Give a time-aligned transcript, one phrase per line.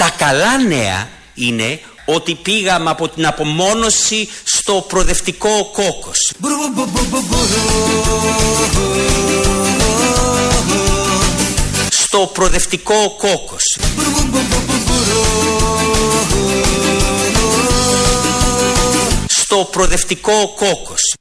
[0.00, 6.32] Τα καλά νέα είναι ότι πήγαμε από την απομόνωση στο προοδευτικό κόκκος.
[11.90, 13.78] Στο προοδευτικό κόκκος.
[19.28, 21.14] Στο προοδευτικό κόκκος.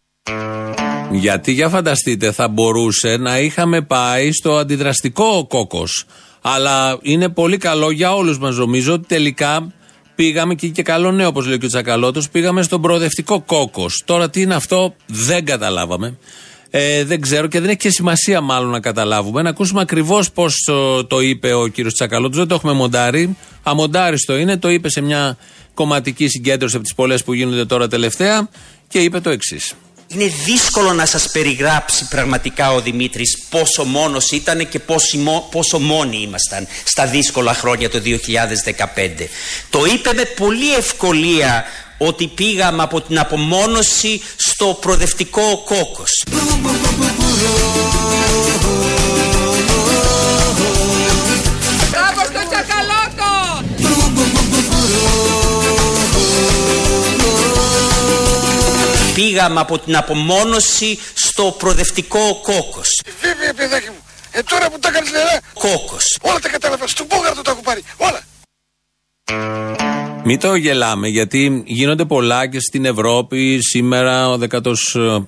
[1.12, 6.06] Γιατί για φανταστείτε θα μπορούσε να είχαμε πάει στο αντιδραστικό κόκκος.
[6.42, 9.74] Αλλά είναι πολύ καλό για όλους μας νομίζω ότι τελικά
[10.16, 14.04] πήγαμε και, και καλό νέο όπως λέει και ο Τσακαλώτος πήγαμε στον προοδευτικό κόκκος.
[14.06, 16.18] Τώρα τι είναι αυτό δεν καταλάβαμε.
[16.70, 19.42] Ε, δεν ξέρω και δεν έχει και σημασία μάλλον να καταλάβουμε.
[19.42, 22.38] Να ακούσουμε ακριβώς πώς το, το, είπε ο κύριος Τσακαλώτος.
[22.38, 23.38] Δεν το έχουμε μοντάρει.
[23.64, 24.58] Αμοντάριστο είναι.
[24.58, 25.38] Το είπε σε μια
[25.74, 28.50] κομματική συγκέντρωση από τις πολλές που γίνονται τώρα τελευταία
[28.88, 29.74] και είπε το εξής.
[30.12, 35.18] Είναι δύσκολο να σας περιγράψει πραγματικά ο Δημήτρης πόσο μόνος ήταν και πόσο,
[35.52, 39.30] πόσο μόνοι ήμασταν στα δύσκολα χρόνια το 2015.
[39.70, 41.64] Το είπε με πολύ ευκολία
[41.98, 46.24] ότι πήγαμε από την απομόνωση στο προοδευτικό κόκκος.
[59.20, 63.02] Πήγαμε από την απομόνωση στο προοδευτικό κόκκος.
[63.22, 64.04] Βέβαια παιδάκι μου.
[64.32, 65.40] Ε τώρα που τα κάνεις νερά.
[65.54, 66.18] Κόκκος.
[66.22, 66.88] Όλα τα κατάλαβα.
[66.88, 67.84] Στον Μπόγαρτο τα έχω πάρει.
[67.98, 68.22] Όλα.
[70.24, 74.62] Μην το γελάμε, γιατί γίνονται πολλά και στην Ευρώπη σήμερα, ο 10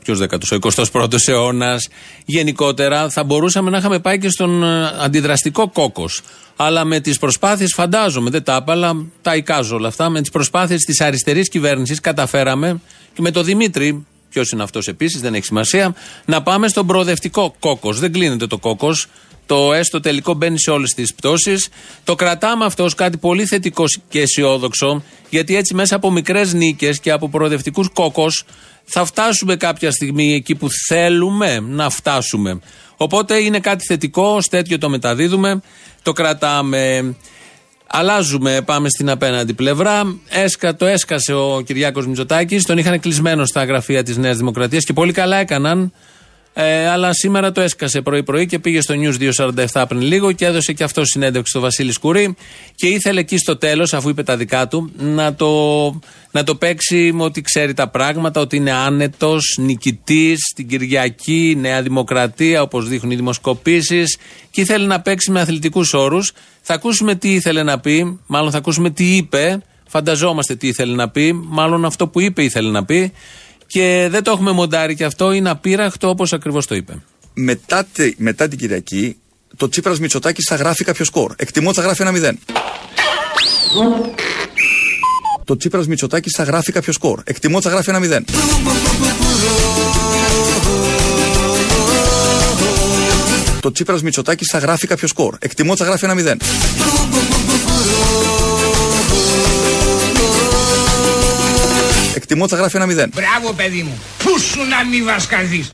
[0.04, 0.58] ποιος 10 ο
[0.94, 1.88] 21ο αιώνας.
[2.26, 6.10] Γενικότερα, θα μπορούσαμε να είχαμε πάει και στον ε, αντιδραστικό κόκο.
[6.56, 10.30] Αλλά με τις προσπάθειες, φαντάζομαι, δεν τα είπα, αλλά τα εικάζω όλα αυτά, με τις
[10.30, 12.80] προσπάθειες της αριστερής κυβέρνησης καταφέραμε
[13.14, 15.96] και με τον Δημήτρη, ποιος είναι αυτός επίσης, δεν έχει σημασία,
[16.26, 18.00] να πάμε στον προοδευτικό κόκος.
[18.00, 19.08] Δεν κλείνεται το κόκος.
[19.46, 21.70] Το έστω τελικό μπαίνει σε όλες τις πτώσεις.
[22.04, 27.00] Το κρατάμε αυτό ως κάτι πολύ θετικό και αισιόδοξο, γιατί έτσι μέσα από μικρές νίκες
[27.00, 28.46] και από προοδευτικούς κόκος
[28.84, 32.60] θα φτάσουμε κάποια στιγμή εκεί που θέλουμε να φτάσουμε.
[32.98, 35.62] Οπότε είναι κάτι θετικό, ως τέτοιο το μεταδίδουμε,
[36.02, 37.16] το κρατάμε.
[37.94, 40.16] Αλλάζουμε, πάμε στην απέναντι πλευρά.
[40.30, 44.94] Έσκα, το έσκασε ο Κυριάκος Μητσοτάκης, τον είχαν κλεισμένο στα γραφεία της Νέας Δημοκρατίας και
[44.94, 45.94] πολύ καλά έκαναν.
[46.54, 49.32] Ε, αλλά σήμερα το έσκασε πρωί-πρωί και πήγε στο News
[49.74, 52.36] 247 πριν λίγο και έδωσε και αυτό συνέντευξη στο Βασίλη Σκουρή
[52.76, 55.50] και ήθελε εκεί στο τέλος, αφού είπε τα δικά του, να το,
[56.32, 61.82] να το παίξει με ότι ξέρει τα πράγματα, ότι είναι άνετος, νικητής στην Κυριακή, Νέα
[61.82, 64.18] Δημοκρατία, όπως δείχνουν οι δημοσκοπήσεις.
[64.52, 66.32] Και ήθελε να παίξει με αθλητικούς όρους.
[66.62, 69.62] Θα ακούσουμε τι ήθελε να πει, μάλλον θα ακούσουμε τι είπε.
[69.88, 73.12] Φανταζόμαστε τι ήθελε να πει, μάλλον αυτό που είπε ήθελε να πει.
[73.72, 76.94] Και δεν το έχουμε μοντάρει και αυτό είναι απείραχτο όπως ακριβώς το είπε.
[77.34, 77.88] Μετά,
[78.18, 79.18] μετά την Κυριακή,
[79.58, 81.34] το Τσίπρας Μητσοτάκης θα γράφει κάποιο σκορ.
[81.36, 82.40] Εκτιμώ ότι θα γράφει ένα μηδέν.
[85.46, 87.22] Το Τσίπρας Μητσοτάκης θα γράφει κάποιο σκορ.
[87.24, 88.26] Εκτιμώ ότι θα γράφει ένα μηδέν.
[93.60, 95.36] Το Τσίπρας Μητσοτάκης θα γράφει κάποιο σκορ.
[95.40, 96.38] Εκτιμώ ότι θα γράφει ένα μηδέν.
[102.32, 103.12] Εκτιμώ ότι θα γράφει ένα μηδέν.
[103.16, 104.00] Μπράβο παιδί μου.
[104.24, 105.70] Φτου σου να μην βασκαθείς.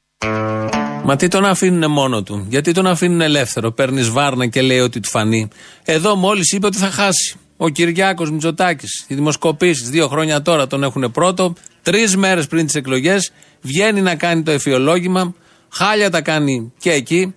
[1.03, 4.99] Μα τι τον αφήνουν μόνο του, γιατί τον αφήνουν ελεύθερο; Παίρνει σβάρνα και λέει ότι
[4.99, 5.47] του φανεί.
[5.83, 7.35] Εδώ μόλις είπε ότι θα χάσει.
[7.57, 11.53] Ο Κυριάκος Μητσοτάκης, οι δημοσκοπήσεις δύο χρόνια τώρα τον έχουν πρώτο.
[11.81, 13.31] Τρεις μέρες πριν τις εκλογές
[13.61, 15.33] βγαίνει να κάνει το ευφυολόγημα.
[15.69, 17.33] Χάλια τα κάνει και εκεί.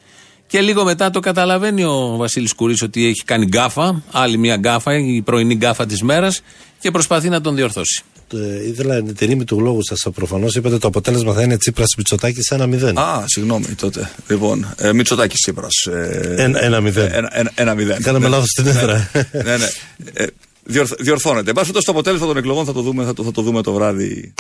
[0.47, 4.99] Και λίγο μετά το καταλαβαίνει ο Βασίλης Κουρής ότι έχει κάνει γκάφα, άλλη μια γκάφα,
[4.99, 6.43] η πρωινή γκάφα της μέρας
[6.81, 8.03] και προσπαθεί να τον διορθώσει.
[8.35, 10.07] Ε, ήθελα την τιμή του λόγου σας.
[10.15, 12.99] Προφανώς είπατε το αποτέλεσμα θα είναι Τσίπρας Μητσοτάκης ένα μηδέν.
[12.99, 14.11] Α, συγγνώμη τότε.
[14.29, 15.75] Λοιπόν, ε, Μητσοτάκης Τσίπρας.
[15.75, 17.13] Ε, ένα, ένα μηδέν.
[17.13, 18.03] Ένα, ένα, ένα μηδέν.
[18.03, 18.31] Κάναμε ναι.
[18.31, 19.11] λάθος στην έδρα.
[19.45, 19.69] ναι, ναι.
[20.13, 20.27] Ε,
[20.65, 21.51] διορθ, διορθώνεται.
[21.51, 24.35] Εν το αποτέλεσμα των εκλογών θα το δούμε, θα το, θα το δούμε το βράδυ.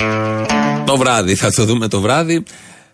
[0.86, 2.42] Το βράδυ, θα το δούμε το βράδυ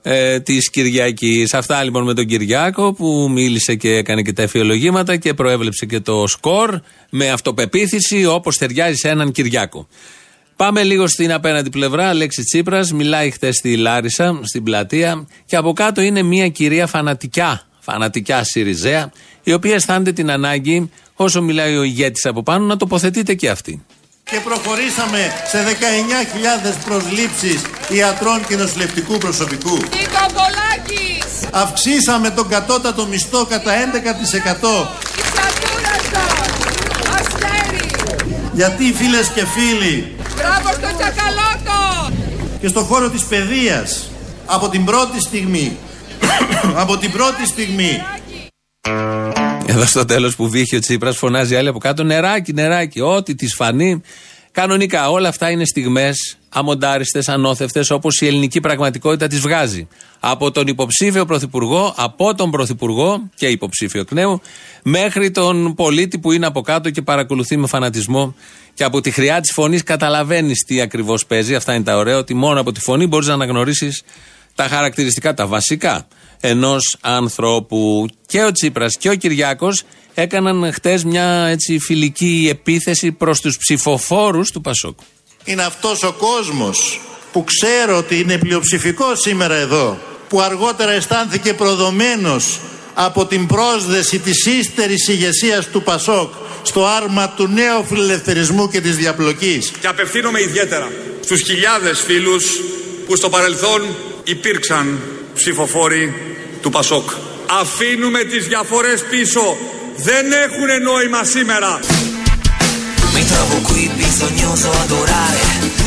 [0.03, 1.55] ε, της Κυριακής.
[1.55, 6.01] Αυτά λοιπόν με τον Κυριάκο που μίλησε και έκανε και τα εφιολογήματα και προέβλεψε και
[6.01, 9.89] το σκορ με αυτοπεποίθηση όπως ταιριάζει σε έναν Κυριάκο.
[10.57, 12.09] Πάμε λίγο στην απέναντι πλευρά.
[12.09, 17.63] Αλέξη Τσίπρας μιλάει χθες στη Λάρισα, στην πλατεία, και από κάτω είναι μια κυρία φανατικιά,
[17.81, 19.13] φανατικιά Σιριζέα,
[19.43, 23.85] η οποία αισθάνεται την ανάγκη, όσο μιλάει ο ηγέτης από πάνω, να τοποθετείται και αυτή.
[24.31, 29.79] Και προχωρήσαμε σε 19.000 προσλήψεις ιατρών και νοσηλευτικού προσωπικού.
[31.51, 34.89] Αυξήσαμε τον κατώτατο μισθό κατά 11%.
[38.53, 42.13] Γιατί φίλες και φίλοι Μπράβο στο τσακαλώτο!
[42.61, 44.11] Και στο χώρο της παιδείας
[44.47, 45.77] από την πρώτη στιγμή
[46.83, 48.03] από την πρώτη στιγμή
[49.67, 53.01] Εδώ στο τέλος που βγήκε ο Τσίπρας, φωνάζει άλλη από κάτω νεράκι, νεράκι.
[53.01, 54.01] Ό,τι της φανεί.
[54.51, 59.89] Κανονικά όλα αυτά είναι στιγμές αμοντάριστες, ανώθευτες, όπως η ελληνική πραγματικότητα τις βγάζει.
[60.21, 64.41] Από τον υποψήφιο πρωθυπουργό, από τον πρωθυπουργό και υποψήφιο εκ νέου,
[64.83, 68.35] μέχρι τον πολίτη που είναι από κάτω και παρακολουθεί με φανατισμό.
[68.75, 71.55] Και από τη χρειά της φωνής καταλαβαίνεις τι ακριβώς παίζει.
[71.55, 74.03] Αυτά είναι τα ωραία, ότι μόνο από τη φωνή μπορείς να αναγνωρίσεις
[74.55, 76.07] τα χαρακτηριστικά, τα βασικά
[76.41, 78.07] ενός ανθρώπου.
[78.27, 79.83] Και ο Τσίπρας και ο Κυριάκος
[80.15, 84.99] έκαναν χτες μια έτσι φιλική επίθεση προς τους ψηφοφόρους του Πασόκ.
[85.49, 87.01] Είναι αυτός ο κόσμος
[87.33, 89.99] που ξέρω ότι είναι πλειοψηφικό σήμερα εδώ,
[90.29, 92.61] που αργότερα αισθάνθηκε προδομένος
[92.95, 96.33] από την πρόσδεση της ύστερης ηγεσίας του Πασόκ
[96.63, 99.73] στο άρμα του νέου φιλελευθερισμού και της διαπλοκής.
[99.81, 100.93] Και απευθύνομαι ιδιαίτερα
[101.25, 102.61] στους χιλιάδες φίλους
[103.07, 105.01] που στο παρελθόν υπήρξαν
[105.35, 106.15] ψηφοφόροι
[106.63, 107.11] του Πασόκ.
[107.61, 109.57] Αφήνουμε τις διαφορές πίσω.
[109.97, 111.81] Δεν έχουν νόημα σήμερα.
[113.27, 115.41] Mi trovo qui bisognoso adorare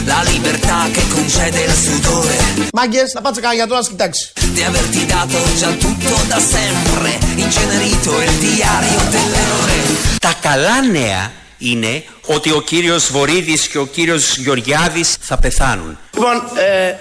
[0.03, 2.37] la libertà che concede il sudore
[2.73, 4.31] Μάγκες, να πάτσε κανένα γιατρό να σας κοιτάξει.
[4.55, 7.09] di averti dato già tutto da sempre,
[7.45, 9.79] incenerito il diario delle ore.
[10.21, 15.97] Τα καλά νέα είναι ότι ο κύριος Βορύδης και ο κύριος Γεωργιάδης θα πεθάνουν.
[16.13, 16.93] Λοιπόν, ε,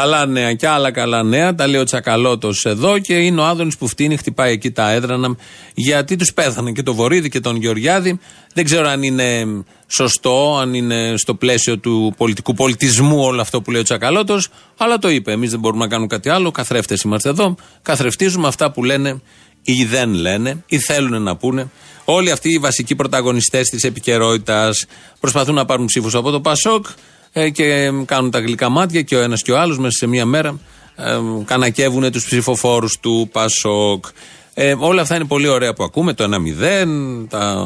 [0.00, 1.54] Καλά νέα και άλλα καλά νέα.
[1.54, 5.36] Τα λέει ο Τσακαλώτος εδώ και είναι ο Άδωνης που φτύνει, χτυπάει εκεί τα έδρανα.
[5.74, 8.18] Γιατί τους πέθανε και τον Βορύδη και τον Γεωργιάδη.
[8.54, 9.46] Δεν ξέρω αν είναι
[9.86, 14.48] σωστό, αν είναι στο πλαίσιο του πολιτικού πολιτισμού όλο αυτό που λέει ο Τσακαλώτος.
[14.76, 15.32] Αλλά το είπε.
[15.32, 16.50] Εμείς δεν μπορούμε να κάνουμε κάτι άλλο.
[16.50, 17.54] Καθρέφτες είμαστε εδώ.
[17.82, 19.20] Καθρεφτίζουμε αυτά που λένε
[19.62, 21.70] ή δεν λένε ή θέλουν να πούνε.
[22.04, 24.86] Όλοι αυτοί οι βασικοί πρωταγωνιστές της επικαιρότητας
[25.20, 26.90] προσπαθούν να πάρουν ψήφους από το Πασόκ ε,
[27.52, 30.58] και κάνουν τα γλυκά μάτια και ο ένας και ο άλλος μέσα σε μία μέρα
[30.96, 34.04] ε, κανακεύουν τους ψηφοφόρους του Πασόκ.
[34.54, 36.12] Ε, όλα αυτά είναι πολύ ωραία που ακούμε.
[36.12, 37.56] Το 1-0, τα,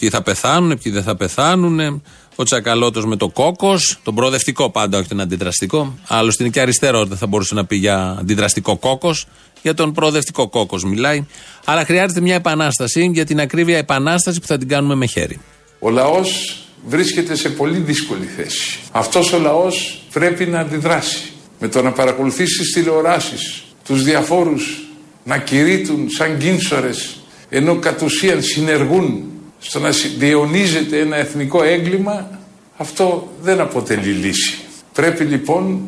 [0.00, 2.02] ποιοι θα πεθάνουν, ποιοι δεν θα πεθάνουν.
[2.36, 5.94] Ο Τσακαλώτος με το κόκος, τον προοδευτικό πάντα, όχι τον αντιδραστικό.
[6.06, 9.26] Άλλωστε είναι και αριστερό, δεν θα μπορούσε να πει για αντιδραστικό κόκος.
[9.62, 11.26] Για τον προοδευτικό κόκος μιλάει.
[11.64, 15.40] Αλλά χρειάζεται μια επανάσταση, για την ακρίβεια επανάσταση που θα την κάνουμε με χέρι.
[15.78, 18.78] Ο λαός βρίσκεται σε πολύ δύσκολη θέση.
[18.92, 24.82] Αυτός ο λαός πρέπει να αντιδράσει με το να παρακολουθήσει τις τηλεοράσεις, τους διαφόρους
[25.24, 27.16] να κηρύττουν σαν κίνσορες
[27.48, 29.24] ενώ κατ' ουσίαν συνεργούν
[29.58, 32.38] στο να συ- διαιωνίζεται ένα εθνικό έγκλημα
[32.76, 34.54] αυτό δεν αποτελεί λύση.
[34.92, 35.80] Πρέπει λοιπόν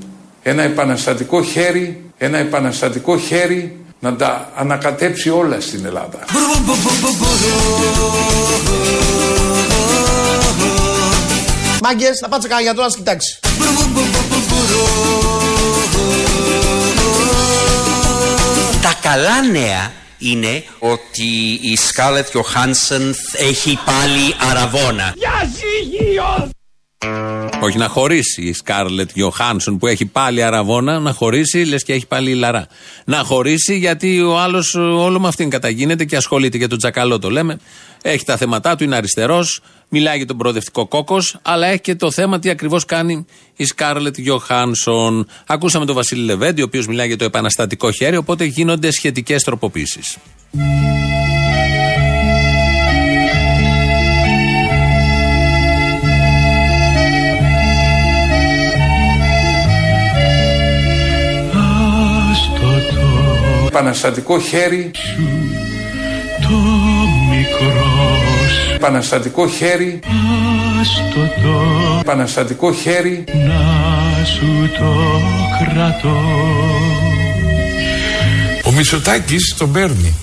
[0.42, 6.18] ένα επαναστατικό χέρι, ένα επαναστατικό χέρι να τα ανακατέψει όλα στην Ελλάδα.
[11.82, 13.40] Μάγκες, να πάτσε κανένα γιατρό να σας κοιτάξεις.
[18.82, 25.14] Τα καλά νέα είναι ότι η Σκάλετ Γιοχάνσεν έχει πάλι αραβόνα.
[27.62, 32.06] Όχι να χωρίσει η Σκάρλετ Γιοχάνσον που έχει πάλι αραβόνα, να χωρίσει λες και έχει
[32.06, 32.66] πάλι λαρά.
[33.04, 37.30] Να χωρίσει γιατί ο άλλος όλο με αυτήν καταγίνεται και ασχολείται για τον Τζακαλό το
[37.30, 37.58] λέμε.
[38.02, 42.10] Έχει τα θέματα του, είναι αριστερός, μιλάει για τον προοδευτικό κόκο, αλλά έχει και το
[42.10, 43.26] θέμα τι ακριβώς κάνει
[43.56, 45.26] η Σκάρλετ Γιοχάνσον.
[45.46, 50.16] Ακούσαμε τον Βασίλη Λεβέντη, ο οποίος μιλάει για το επαναστατικό χέρι, οπότε γίνονται σχετικές τροποποίησεις.
[63.66, 64.90] Επαναστατικό χέρι.
[68.82, 69.98] Επαναστατικό χέρι.
[72.00, 73.24] Επαναστατικό χέρι.
[78.64, 80.14] Ο Μητσοτάκης τον παίρνει.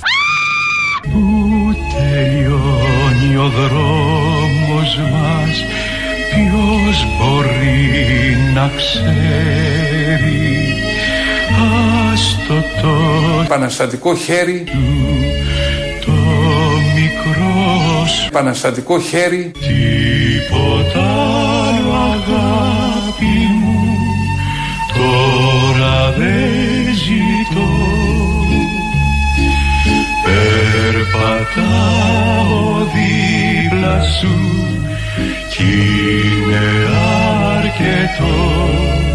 [1.98, 5.64] τελειώνει ο δρόμος μας
[6.30, 10.48] Ποιος μπορεί να ξέρει;
[12.14, 14.64] Άστο το Επαναστατικό χέρι.
[17.68, 19.52] Το μικρό σου Επαναστατικό χέρι.
[19.60, 21.06] Τίποτα
[21.68, 23.80] άλλο αγάπη μου
[24.94, 27.70] Τώρα δεν ζητώ
[30.88, 31.96] Περπατάω
[32.94, 34.36] δίπλα σου
[35.56, 36.66] Κι είναι
[37.58, 38.34] αρκετό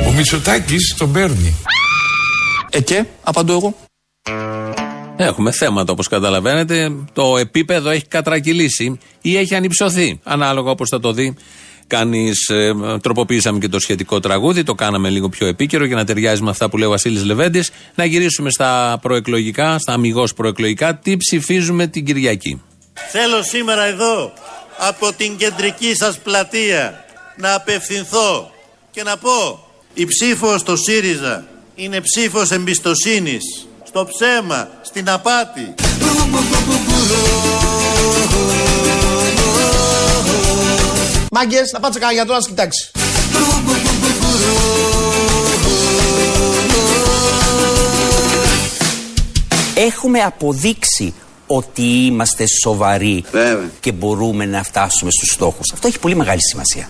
[0.09, 1.55] Ο Μητσοτάκης τον παίρνει.
[2.71, 3.75] Ε και, απαντώ εγώ.
[5.25, 6.93] Έχουμε θέματα όπως καταλαβαίνετε.
[7.13, 11.37] Το επίπεδο έχει κατρακυλήσει ή έχει ανυψωθεί, ανάλογα όπως θα το δει
[11.87, 16.43] Κάνει, ε, τροποποίησαμε και το σχετικό τραγούδι, το κάναμε λίγο πιο επίκαιρο για να ταιριάζει
[16.43, 17.71] με αυτά που λέει ο Βασίλης Λεβέντης.
[17.95, 20.97] Να γυρίσουμε στα προεκλογικά, στα αμυγός προεκλογικά.
[20.97, 22.63] Τι ψηφίζουμε την Κυριακή;
[23.11, 24.33] Θέλω σήμερα εδώ
[24.79, 27.05] από την κεντρική σας πλατεία
[27.37, 28.51] να απευθυνθώ
[28.91, 35.75] και να πω η ψήφος στο ΣΥΡΙΖΑ είναι ψήφος εμπιστοσύνης στο ψέμα, στην απάτη.
[41.33, 42.91] Μάγκες, να πάτε κανένα γιατρό να σας κοιτάξεις.
[49.75, 51.15] Έχουμε αποδείξει
[51.47, 53.25] ότι είμαστε σοβαροί
[53.81, 55.73] και μπορούμε να φτάσουμε στους στόχους.
[55.73, 56.89] Αυτό έχει πολύ μεγάλη σημασία.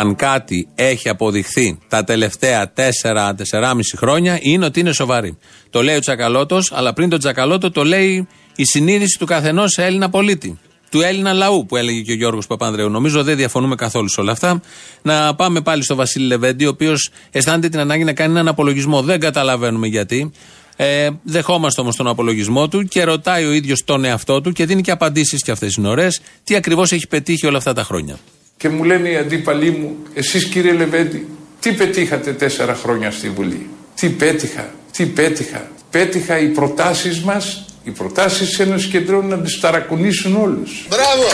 [0.00, 5.38] Αν κάτι έχει αποδειχθεί τα τελευταία 4-4,5 χρόνια είναι ότι είναι σοβαρή.
[5.70, 10.10] Το λέει ο Τσακαλώτος, αλλά πριν τον Τσακαλώτο το λέει η συνείδηση του καθενός Έλληνα
[10.10, 10.58] πολίτη.
[10.90, 12.88] Του Έλληνα λαού που έλεγε και ο Γιώργος Παπανδρέου.
[12.88, 14.60] Νομίζω δεν διαφωνούμε καθόλου σε όλα αυτά.
[15.02, 19.02] Να πάμε πάλι στο Βασίλη Λεβέντη, ο οποίος αισθάνεται την ανάγκη να κάνει έναν απολογισμό.
[19.02, 20.32] Δεν καταλαβαίνουμε γιατί.
[20.76, 24.82] Ε, δεχόμαστε όμως τον απολογισμό του και ρωτάει ο ίδιος τον εαυτό του και δίνει
[24.82, 26.20] και απαντήσεις και αυτές είναι ωραίες.
[26.44, 28.18] Τι ακριβώς έχει πετύχει όλα αυτά τα χρόνια.
[28.56, 31.26] Και μου λένε οι αντίπαλοι μου, εσείς κύριε Λεβέντη,
[31.60, 37.90] τι πετύχατε τέσσερα χρόνια στη Βουλή; Τι πέτυχα, τι πέτυχα; Πέτυχα οι προτάσεις μας, οι
[37.90, 40.86] προτάσεις της Ένωσης Κεντρών να τις ταρακουνήσουν όλους.
[40.88, 41.26] Μπράβο!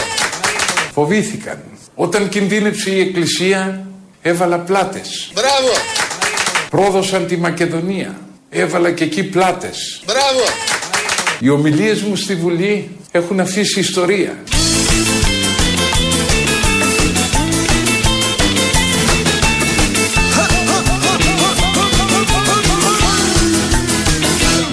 [0.93, 1.63] Φοβήθηκαν.
[1.95, 3.87] Όταν κινδύνεψε η Εκκλησία,
[4.21, 5.31] έβαλα πλάτες.
[5.33, 5.71] Μπράβο!
[6.69, 8.19] Πρόδωσαν τη Μακεδονία.
[8.49, 10.01] Έβαλα και εκεί πλάτες.
[10.05, 10.43] Μπράβο!
[11.39, 14.37] Οι ομιλίες μου στη Βουλή έχουν αφήσει ιστορία.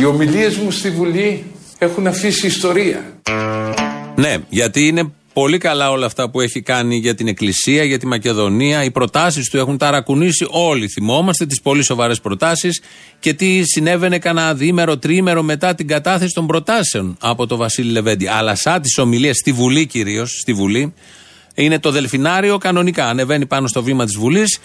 [0.01, 1.45] Οι ομιλίες μου στη Βουλή
[1.79, 3.21] έχουν αφήσει ιστορία.
[4.17, 8.07] Ναι, γιατί είναι πολύ καλά όλα αυτά που έχει κάνει για την Εκκλησία, για τη
[8.07, 8.85] Μακεδονία.
[8.85, 10.47] Οι προτάσεις του έχουν ταρακουνήσει.
[10.51, 12.83] Όλοι θυμόμαστε τις πολύ σοβαρές προτάσεις
[13.21, 18.27] και τι συνέβαινε κανένα διήμερο, τρίμερο μετά την κατάθεση των προτάσεων από τον Βασίλη Λεβέντη.
[18.27, 20.95] Αλλά σαν τις ομιλίες στη Βουλή κυρίως, στη Βουλή,
[21.55, 23.09] είναι το Δελφινάριο κανονικά.
[23.09, 24.59] Ανεβαίνει πάνω στο βήμα της Βουλής,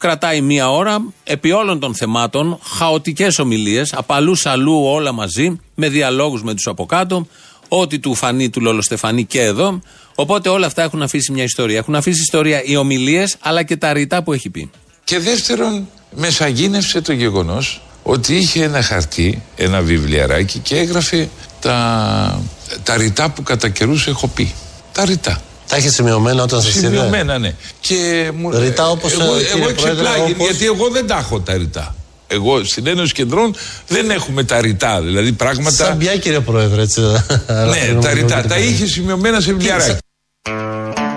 [0.00, 6.42] κρατάει μία ώρα επί όλων των θεμάτων, χαοτικές ομιλίες, απαλούς αλλού όλα μαζί, με διαλόγους
[6.42, 7.26] με τους από κάτω,
[7.68, 9.80] ό,τι του φανεί του Λολοστεφανή και εδώ.
[10.14, 11.78] Οπότε όλα αυτά έχουν αφήσει μια ιστορία.
[11.78, 14.70] Έχουν αφήσει ιστορία οι ομιλίες, αλλά και τα ρητά που έχει πει.
[15.04, 21.28] Και δεύτερον, μεσαγίνευσε το γεγονός ότι είχε ένα χαρτί, ένα βιβλιαράκι και έγραφε
[21.60, 22.42] τα,
[22.82, 24.54] τα ρητά που κατά καιρούς έχω πει.
[24.92, 25.40] Τα ρητά.
[25.70, 27.54] Τα έχεις σημειωμένα όταν σας είδε; Σημειωμένα, ναι.
[27.80, 31.16] Και μου, Ρητά όπως, εγώ, ε, κύριε εγώ Πρόεδρε, εξεπλάγει, όπως- γιατί εγώ δεν τα
[31.18, 31.94] έχω τα ρητά.
[32.26, 33.54] Εγώ στην Ένωση Κεντρών
[33.88, 35.00] δεν έχουμε τα ρητά.
[35.00, 35.84] Δηλαδή πράγματα.
[35.84, 37.00] Σαν πια κύριε Πρόεδρε, έτσι.
[37.00, 38.42] ναι, τα ρητά.
[38.48, 39.96] Τα είχε σημειωμένα σε βιβλιαράκι.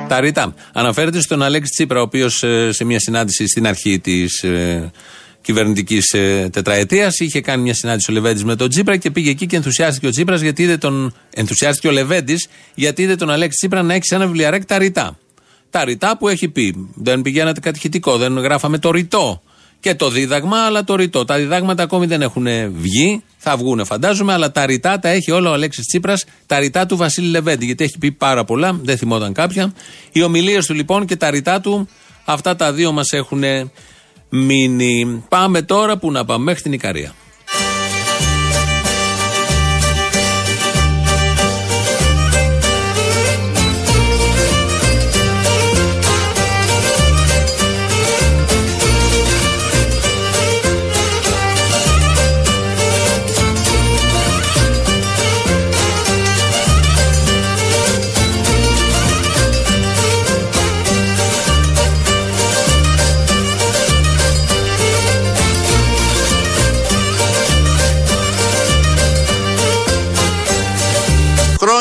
[0.08, 0.54] Τα ρητά.
[0.74, 4.92] Αναφέρεται στον Αλέξη Τσίπρα, ο οποίος σε μια συνάντηση στην αρχή της ε,
[5.44, 9.46] κυβερνητικής ε, τετραετίας είχε κάνει μια συνάντηση ο Λεβέντης με τον Τσίπρα και πήγε εκεί
[9.46, 11.14] και ενθουσιάστηκε ο Τσίπρας γιατί είδε τον.
[11.34, 15.18] Ενθουσιάστηκε ο Λεβέντης γιατί είδε τον Αλέξη Τσίπρα να έχει σε ένα βιβλιαράκι τα ρητά.
[15.70, 16.90] Τα ρητά που έχει πει.
[16.96, 19.42] Δεν πηγαίνατε κατηχητικό, δεν γράφαμε το ρητό.
[19.80, 21.26] Και το δίδαγμα, αλλά το ρητό.
[21.26, 23.24] Τα διδάγματα ακόμη δεν έχουν βγει.
[23.38, 26.26] Θα βγουν, φαντάζομαι, αλλά τα ρητά τα έχει όλα ο Αλέξης Τσίπρας.
[26.46, 27.66] Τα ρητά του Βασίλη Λεβέντη.
[27.66, 29.74] Γιατί έχει πει πάρα πολλά, δεν θυμόταν κάποια.
[30.12, 31.88] Οι ομιλίες του λοιπόν και τα ρητά του,
[32.26, 33.44] αυτά τα δύο μας έχουν
[34.34, 35.24] μείνει.
[35.30, 37.14] Πάμε τώρα που να πάμε μέχρι την Ικαρία.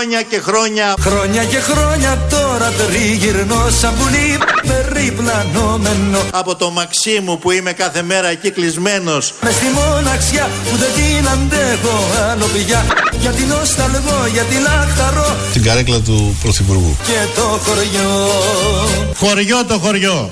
[0.03, 0.95] Χρόνια και χρόνια.
[1.01, 6.19] Χρόνια και χρόνια τώρα τριγυρνώ σαν πουλί περιπλανόμενο.
[6.31, 9.35] Από το Μαξίμου που είμαι κάθε μέρα εκεί κλεισμένος.
[9.43, 12.85] Με στη μοναξιά που δεν την αντέχω άλλο πια
[13.21, 16.97] γιατί νοσταλγώ, γιατί λαχταρώ Την καρέκλα του Πρωθυπουργού.
[17.07, 18.31] και το χωριό.
[19.17, 20.31] Χωριό το χωριό.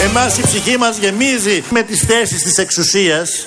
[0.00, 3.46] Εμάς η ψυχή μας γεμίζει με τις θέσεις της εξουσίας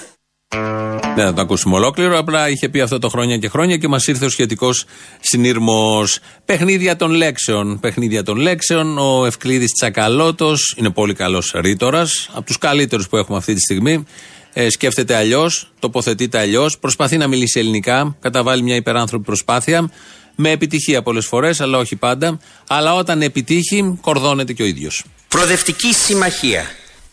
[1.16, 2.18] Δεν θα το ακούσουμε ολόκληρο.
[2.18, 4.86] Απλά είχε πει αυτό το χρόνια και χρόνια και μας ήρθε ο σχετικός
[5.20, 6.04] συνήρμο.
[6.46, 7.80] Παιχνίδια των λέξεων.
[7.80, 8.98] Παιχνίδια των λέξεων.
[8.98, 12.30] Ο Ευκλήδης Τσακαλώτος είναι πολύ καλός ρήτορας.
[12.34, 14.06] Από τους καλύτερους που έχουμε αυτή τη στιγμή.
[14.54, 19.92] Ε, σκέφτεται αλλιώς, τοποθετείται αλλιώς, προσπαθεί να μιλήσει ελληνικά, καταβάλει μια υπεράνθρωπη προσπάθεια.
[20.36, 22.40] Με επιτυχία πολλές φορές, αλλά όχι πάντα.
[22.68, 25.04] Αλλά όταν επιτύχει, κορδώνεται και ο ίδιος.
[25.28, 26.64] Προοδευτική συμμαχία.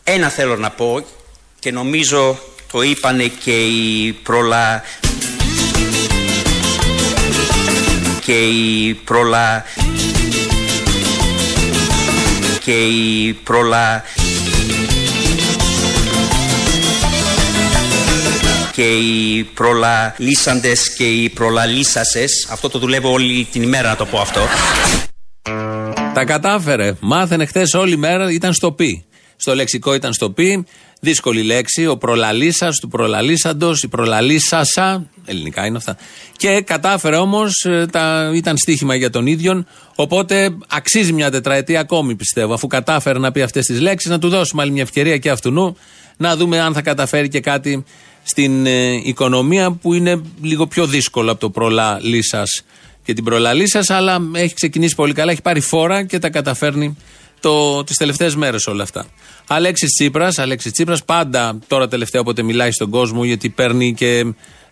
[0.05, 1.05] Ένα θέλω να πω
[1.59, 2.39] και νομίζω
[2.75, 4.83] το είπανε και οι προλα...
[8.25, 9.65] και οι προλα...
[12.61, 14.03] και οι προλα...
[18.73, 24.19] και οι προλαλήσαντες και οι προλαλήσασες αυτό το δουλεύω όλη την ημέρα να το πω
[24.19, 24.41] αυτό
[26.15, 26.95] Τα κατάφερε.
[27.01, 29.05] Μάθαινε χθες όλη μέρα, ήταν στο πι.
[29.47, 30.65] Στο λεξικό ήταν στο πι.
[31.01, 31.87] Δύσκολη λέξη.
[31.87, 35.07] Ο προλαλήσας του προλαλήσαντος, η προλαλήσασα.
[35.25, 35.97] Ελληνικά είναι αυτά.
[36.37, 37.67] Και κατάφερε όμως,
[38.35, 39.65] ήταν στοίχημα για τον ίδιο.
[39.95, 42.55] Οπότε αξίζει μια τετραετία ακόμη πιστεύω.
[42.55, 45.77] Αφού κατάφερε να πει αυτές τις λέξεις, να του δώσουμε άλλη μια ευκαιρία και αυτού
[46.17, 47.85] να δούμε αν θα καταφέρει και κάτι
[48.23, 52.43] στην ε, οικονομία που είναι λίγο πιο δύσκολο από το προλαλή σα
[53.05, 56.97] και την προλαλή σα, αλλά έχει ξεκινήσει πολύ καλά, έχει πάρει φόρα και τα καταφέρνει
[57.45, 59.07] το, τις τελευταίες μέρες όλα αυτά.
[59.47, 64.25] Αλέξης Τσίπρας, Αλέξης Τσίπρας πάντα τώρα τελευταία όποτε μιλάει στον κόσμο γιατί παίρνει και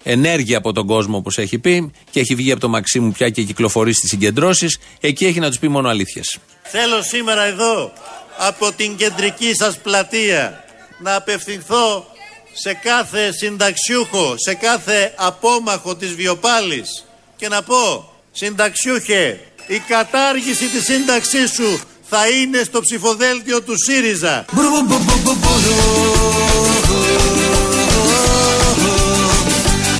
[0.02, 3.42] ενέργεια από τον κόσμο όπως έχει πει και έχει βγει από το Μαξίμου πια και
[3.42, 6.38] κυκλοφορεί στις συγκεντρώσεις εκεί έχει να τους πει μόνο αλήθειες.
[6.62, 7.92] Θέλω σήμερα εδώ
[8.38, 10.64] από την κεντρική σας πλατεία
[11.02, 12.06] να απευθυνθώ
[12.52, 17.04] σε κάθε συνταξιούχο, σε κάθε απόμαχο της βιοπάλης
[17.36, 21.80] και να πω συνταξιούχε η κατάργηση της σύνταξής σου
[22.14, 24.44] θα είναι στο ψηφοδέλτιο του ΣΥΡΙΖΑ.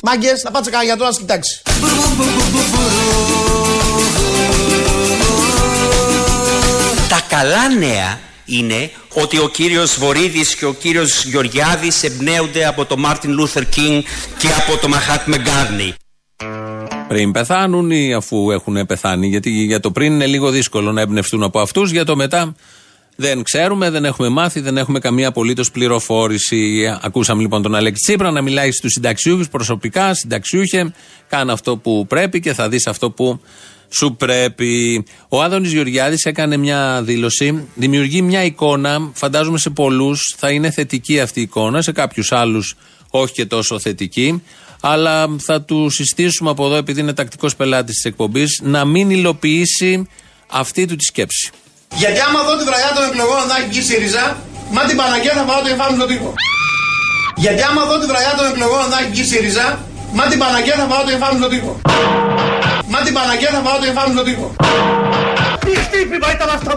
[0.03, 1.61] Μάγκες, να πάτε κανένα γιατρό να κοιτάξει.
[7.09, 12.97] Τα καλά νέα είναι ότι ο κύριος Βορύδης και ο κύριος Γεωργιάδης εμπνέονται από το
[12.97, 14.03] Μάρτιν Λούθερ Κίνγκ
[14.37, 15.93] και από το Μαχάτ Μεγκάρνι.
[17.13, 21.43] Πριν πεθάνουν ή αφού έχουν πεθάνει, γιατί για το πριν είναι λίγο δύσκολο να εμπνευστούν
[21.43, 22.55] από αυτούς, για το μετά
[23.15, 26.83] δεν ξέρουμε, δεν έχουμε μάθει, δεν έχουμε καμία απολύτως πληροφόρηση.
[27.01, 30.93] Ακούσαμε λοιπόν τον Αλέξη Τσίπρα να μιλάει στους συνταξιούχους προσωπικά, συνταξιούχε,
[31.27, 33.39] κάνε αυτό που πρέπει και θα δεις αυτό που
[33.89, 35.03] σου πρέπει.
[35.29, 41.19] Ο Άδωνης Γεωργιάδης έκανε μια δήλωση, δημιουργεί μια εικόνα, φαντάζομαι σε πολλούς θα είναι θετική
[41.19, 42.75] αυτή η εικόνα, σε κάποιους άλλους
[43.09, 44.41] όχι και τόσο θετική.
[44.85, 50.07] Αλλά θα του συστήσουμε από εδώ, επειδή είναι τακτικός πελάτης της εκπομπής, να μην υλοποιήσει
[50.51, 51.51] αυτή του τη σκέψη.
[52.01, 54.23] Γιατί άμα δω τη βραδιά των εκλογών να έχει βγει ΣΥΡΙΖΑ,
[54.75, 56.33] μα την Παναγία θα πάω το κεφάλι μου στον τοίχο.
[57.43, 59.65] Γιατί άμα δω τη βραδιά των εκλογών να έχει βγει ΣΥΡΙΖΑ,
[60.17, 61.73] μα την Παναγία θα πάω το κεφάλι μου στον τοίχο.
[62.91, 64.47] Μα την Παναγία θα πάω το κεφάλι μου στον τοίχο.
[65.65, 66.73] Τις χτύπημα ήταν αυτό.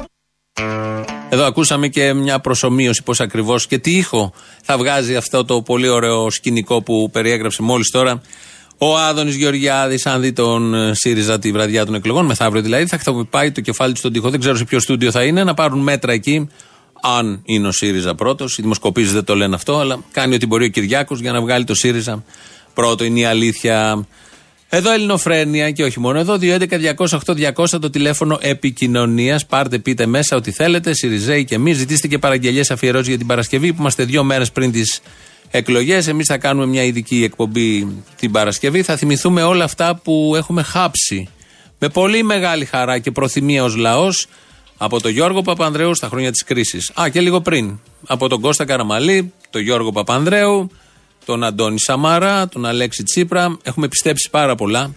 [1.28, 5.88] Εδώ ακούσαμε και μια προσωμείωση πώς ακριβώς και τι ήχο θα βγάζει αυτό το πολύ
[5.88, 8.22] ωραίο σκηνικό που περιέγραψε μόλις τώρα
[8.78, 13.26] ο Άδωνης Γεωργιάδης, αν δει τον ε, ΣΥΡΙΖΑ τη βραδιά των εκλογών, μεθαύριο δηλαδή, θα
[13.30, 14.30] πάει το κεφάλι του στον τοίχο.
[14.30, 16.48] Δεν ξέρω σε ποιο στούντιο θα είναι, να πάρουν μέτρα εκεί.
[17.02, 20.64] Αν είναι ο ΣΥΡΙΖΑ πρώτος, οι δημοσκοπήσεις δεν το λένε αυτό, αλλά κάνει ό,τι μπορεί
[20.64, 22.24] ο Κυριάκος για να βγάλει το ΣΥΡΙΖΑ
[22.74, 23.04] πρώτο.
[23.04, 24.06] Είναι η αλήθεια.
[24.68, 29.46] Εδώ Ελληνοφρένια και όχι μόνο εδώ, 211-208-200 το τηλέφωνο επικοινωνίας.
[29.46, 30.94] Πάρτε, πείτε μέσα ό,τι θέλετε.
[30.94, 31.76] ΣΥΡΙΖΑΙ και εμείς.
[31.76, 35.00] Ζητήστε και παραγγελίε αφιερώσεις για την Παρασκευή που είμαστε δύο μέρες πριν τις
[35.50, 36.06] εκλογές.
[36.06, 38.82] Εμείς θα κάνουμε μια ειδική εκπομπή την Παρασκευή.
[38.82, 41.28] Θα θυμηθούμε όλα αυτά που έχουμε χάψει.
[41.78, 44.26] Με πολύ μεγάλη χαρά και προθυμία ως λαός
[44.76, 46.92] από τον Γιώργο Παπανδρέου στα χρόνια της κρίσης.
[47.00, 47.78] Α, και λίγο πριν.
[48.06, 50.70] Από τον Κώστα Καραμαλή, τον Γιώργο Παπανδρέου,
[51.26, 53.56] τον Αντώνη Σαμάρα, τον Αλέξη Τσίπρα.
[53.62, 54.94] Έχουμε πιστέψει πάρα πολλά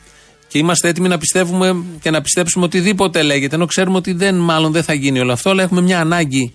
[0.48, 3.56] και είμαστε έτοιμοι να πιστεύουμε και να πιστέψουμε οτιδήποτε λέγεται.
[3.56, 6.54] Ενώ ξέρουμε ότι δεν, μάλλον δεν θα γίνει όλο αυτό, αλλά έχουμε μια ανάγκη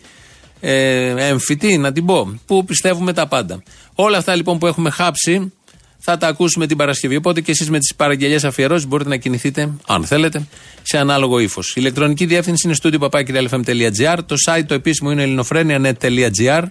[0.60, 3.62] ε, έμφυτη, να την πω, που πιστεύουμε τα πάντα.
[3.94, 5.52] Όλα αυτά λοιπόν που έχουμε χάψει
[5.98, 7.16] θα τα ακούσουμε την Παρασκευή.
[7.16, 10.46] Οπότε και εσείς με τις παραγγελίε αφιερώσεις μπορείτε να κινηθείτε, αν θέλετε,
[10.82, 11.68] σε ανάλογο ύφος.
[11.68, 14.18] Η ηλεκτρονική διεύθυνση είναι studio papakirialfm.gr.
[14.26, 16.62] Το site το επίσημο είναι ελληνοφρένια.net.gr.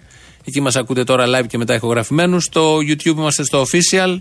[0.45, 2.43] Εκεί μας ακούτε τώρα live και μετά ηχογραφημένους.
[2.43, 4.17] Στο YouTube είμαστε στο official.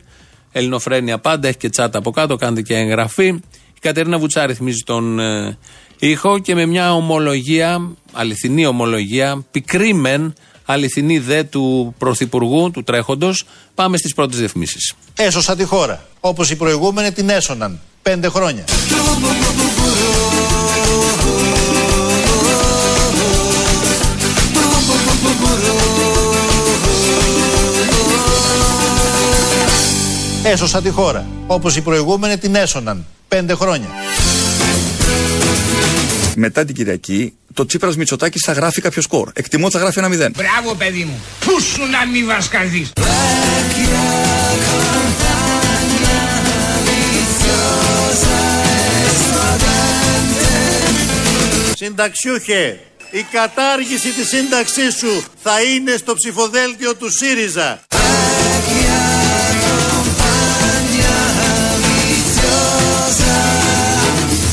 [0.53, 3.27] Ελληνοφρένια πάντα, έχει και chat από κάτω, κάντε και εγγραφή.
[3.75, 5.59] Η Κατερίνα Βουτσάρη θυμίζει τον ε,
[5.99, 13.45] ήχο και με μια ομολογία, αληθινή ομολογία, πικρή μεν, αληθινή δε του Πρωθυπουργού, του τρέχοντος,
[13.75, 14.95] πάμε στις πρώτες διαφημίσεις.
[15.17, 16.07] Έσωσα τη χώρα.
[16.21, 17.81] Όπως οι προηγούμενοι την έσωναν.
[18.03, 18.65] Πέντε χρόνια.
[30.45, 31.27] Έσωσα τη χώρα.
[31.47, 33.07] Όπως οι προηγούμενοι την έσωναν.
[33.29, 33.89] Πέντε χρόνια.
[36.37, 39.31] Μετά την Κυριακή, το Τσίπρας Μητσοτάκης θα γράφει κάποιο σκορ.
[39.33, 40.35] Εκτιμώ ότι θα γράφει ένα μηδέν.
[40.37, 41.21] Μπράβο παιδί μου.
[41.41, 42.93] Πού σου να μη βασκαδείς.
[51.77, 57.81] Συνταξιούχε, η κατάργηση της σύνταξής σου θα είναι στο ψηφοδέλτιο του ΣΥΡΙΖΑ.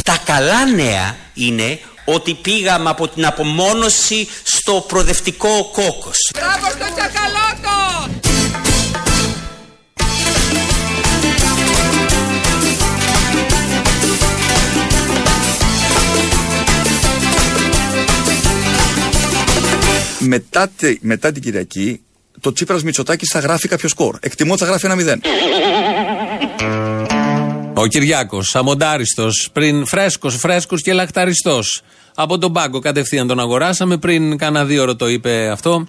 [0.09, 6.31] Τα καλά νέα είναι ότι πήγαμε από την απομόνωση στο προοδευτικό κόκκος.
[6.33, 8.07] Μπράβο στο τσακαλώτο!
[20.19, 22.01] Μετά, τη- μετά την Κυριακή,
[22.41, 24.17] το Τσίπρας Μητσοτάκης θα γράφει κάποιο σκορ.
[24.19, 25.21] Εκτιμώ ότι θα γράφει ένα μηδέν.
[27.81, 31.59] Ο Κυριάκος, αμοντάριστος, πριν φρέσκος, φρέσκος και λακταριστό.
[32.15, 33.97] Από τον πάγκο κατευθείαν τον αγοράσαμε.
[33.97, 35.87] Πριν κάνα δύο ώρα το είπε αυτό.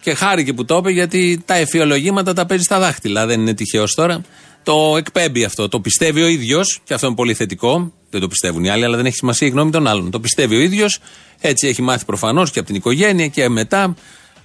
[0.00, 3.26] Και χάρηκε που το είπε γιατί τα εφιολογήματα τα παίζει στα δάχτυλα.
[3.26, 4.20] Δεν είναι τυχαίος τώρα.
[4.62, 5.68] Το εκπέμπει αυτό.
[5.68, 7.92] Το πιστεύει ο ίδιος και αυτό είναι πολύ θετικό.
[8.10, 10.10] Δεν το πιστεύουν οι άλλοι, αλλά δεν έχει σημασία η γνώμη των άλλων.
[10.10, 10.98] Το πιστεύει ο ίδιος.
[11.40, 13.96] Έτσι έχει μάθει προφανώς και από την οικογένεια και μετά.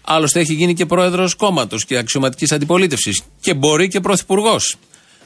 [0.01, 3.21] Άλλωστε έχει γίνει και πρόεδρος κόμματος και αξιωματικής αντιπολίτευσης.
[3.39, 4.75] Και μπορεί και πρωθυπουργός.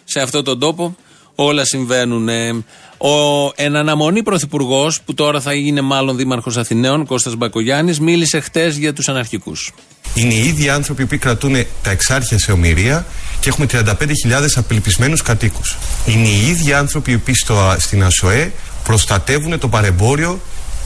[0.04, 0.96] Σε αυτόν τον τόπο
[1.44, 2.30] όλα συμβαίνουν.
[2.30, 2.64] Ε,
[3.04, 8.78] Ο εν αναμονή πρωθυπουργός, που τώρα θα γίνει μάλλον δήμαρχος Αθηναίων, Κώστας Μπακογιάννης, μίλησε χτες
[8.78, 9.72] για τους αναρχικούς.
[10.14, 13.06] Είναι οι ίδιοι άνθρωποι που κρατούν τα εξάρχεια σε ομοιρία
[13.40, 15.78] και έχουμε 35.000 απελπισμένους κατοίκους.
[16.06, 18.52] Είναι οι ίδιοι άνθρωποι που στο, στην ΑΣΟΕ
[18.84, 20.40] προστατεύουν το παρεμπόριο.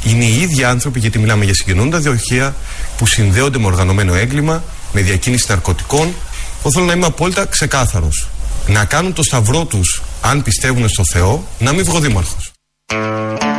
[0.04, 2.56] Είναι οι ίδιοι άνθρωποι, γιατί μιλάμε για συγκοινωνούντα διοχεία,
[2.98, 4.64] που συνδέονται με οργανωμένο έγκλημα,
[4.94, 6.14] με διακίνηση ναρκωτικών.
[6.60, 8.28] Εγώ θέλω να είμαι απόλυτα ξεκάθαρος.
[8.68, 12.52] Να κάνουν το σταυρό τους, αν πιστεύουν στο Θεό, να μην βγω δήμαρχος.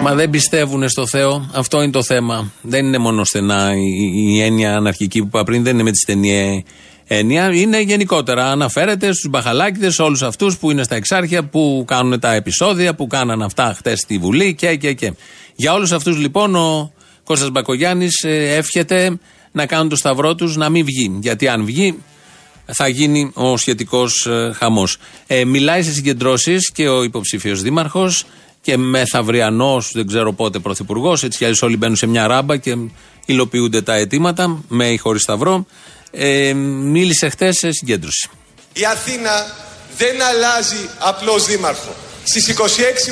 [0.02, 1.50] Μα δεν πιστεύουν στο Θεό.
[1.52, 2.52] Αυτό είναι το θέμα.
[2.62, 5.98] Δεν είναι μόνο στενά η, η έννοια αναρχική που είπα πριν, δεν είναι με τη
[5.98, 6.64] στενή
[7.07, 7.55] έννοια.
[7.55, 8.50] Είναι γενικότερα.
[8.50, 13.42] Αναφέρεται στους μπαχαλάκιδε, όλους αυτούς που είναι στα εξάρχεια, που κάνουν τα επεισόδια, που κάναν
[13.42, 15.12] αυτά χτες στη Βουλή και, και, και.
[15.57, 16.92] Για όλους αυτούς λοιπόν ο
[17.24, 18.24] Κώστας Μπακογιάννης
[18.57, 19.18] εύχεται
[19.52, 21.18] να κάνουν το σταυρό τους να μην βγει.
[21.20, 21.98] Γιατί αν βγει,
[22.72, 24.96] θα γίνει ο σχετικός ε, χαμός.
[25.26, 28.24] Ε, μιλάει σε συγκεντρώσεις και ο υποψήφιος δήμαρχος
[28.61, 31.22] και μεθαυριανός, δεν ξέρω πότε πρωθυπουργός.
[31.22, 32.76] Έτσι κι αλλιώς όλοι μπαίνουν σε μια ράμπα και
[33.26, 35.66] υλοποιούνται τα αιτήματα, με ή χωρίς σταυρό.
[36.11, 38.29] Ε, μίλησε χτες σε συγκέντρωση.
[38.72, 39.46] Η Αθήνα
[39.96, 41.94] δεν αλλάζει απλώς δήμαρχο.
[42.24, 42.52] Στις 26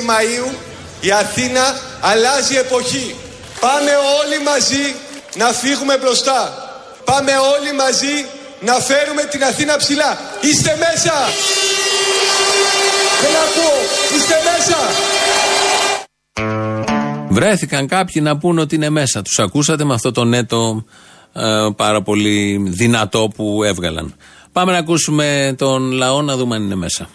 [0.09, 0.53] Μαΐου
[1.01, 3.15] η Αθήνα αλλάζει εποχή.
[3.59, 3.91] Πάμε
[4.21, 4.95] όλοι μαζί
[5.35, 6.39] να φύγουμε μπροστά.
[7.05, 8.25] Πάμε όλοι μαζί
[8.65, 10.17] να φέρουμε την Αθήνα ψηλά.
[10.41, 11.15] Είστε μέσα!
[13.21, 13.77] Δεν ακούω!
[14.15, 14.79] Είστε μέσα!
[17.29, 19.21] Βρέθηκαν κάποιοι να πούν ότι είναι μέσα.
[19.21, 20.85] Τους ακούσατε με αυτό το νέτο
[21.33, 21.41] ε,
[21.75, 24.15] πάρα πολύ δυνατό που έβγαλαν.
[24.51, 27.09] Πάμε να ακούσουμε τον λαό να δούμε αν είναι μέσα.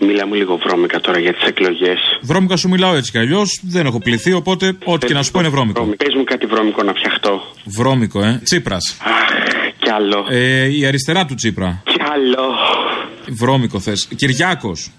[0.00, 1.98] Μίλα μου λίγο βρώμικα τώρα για τις εκλογές.
[2.22, 3.60] Βρώμικα σου μιλάω έτσι κι αλλιώς.
[3.62, 5.84] Δεν έχω πληθεί, οπότε ό,τι και να σου πω είναι βρώμικο.
[5.84, 7.42] Πες μου κάτι βρώμικο να φτιαχτώ.
[7.64, 8.40] Βρώμικο, ε.
[8.44, 8.96] Τσίπρας.
[9.88, 10.26] Κι άλλο.
[10.28, 11.82] Ε, η αριστερά του Τσίπρα.
[11.84, 12.54] Κι άλλο.
[13.28, 14.08] Βρώμικο θες.
[14.16, 14.90] Κυριάκος.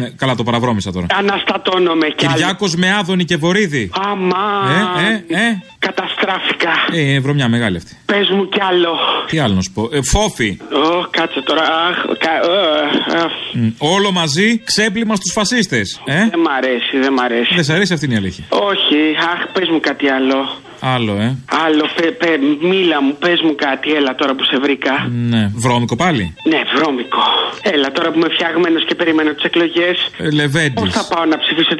[0.00, 1.06] Ναι, καλά, το παραβρώμισα τώρα.
[1.18, 2.34] Αναστατώνομαι κι άλλο.
[2.34, 3.90] Κυριάκος με άδωνη και βορύδι.
[4.10, 4.70] Αμά.
[5.00, 5.62] Ε, ε, ε.
[5.78, 6.70] Καταστράφηκα.
[6.92, 7.96] Ε, ε, βρωμιά μεγάλη αυτή.
[8.06, 8.98] Πες μου κι άλλο.
[9.26, 9.88] Τι άλλο να σου πω.
[9.92, 10.58] Ε, φόφι.
[10.72, 11.62] Ω, κάτσε τώρα.
[11.62, 16.00] Αχ, κα, ε, ε, Μ, Όλο μαζί ξέπλυμα στους φασίστες.
[16.04, 17.54] Ε; Δεν μ' αρέσει, δεν μ' αρέσει.
[17.54, 18.44] Δεν σ' αρέσει αυτή είναι η αλήθεια.
[18.48, 18.96] Όχι,
[19.32, 20.64] αχ, πες μου κάτι άλλο.
[20.80, 21.36] Άλλο, ε.
[21.64, 22.30] Άλλο, πε, πε,
[22.68, 25.08] μίλα μου, πες μου κάτι, έλα τώρα που σε βρήκα.
[25.10, 25.50] Ναι.
[25.54, 27.22] Βρώμικο πάλι; Ναι, βρώμικο.
[27.62, 29.96] Έλα τώρα που είμαι φτιαγμένος και περιμένω τις εκλογές.
[30.18, 30.82] Ε, Λεβέντης.
[30.82, 31.74] Πώς θα πάω να ψηφίσω;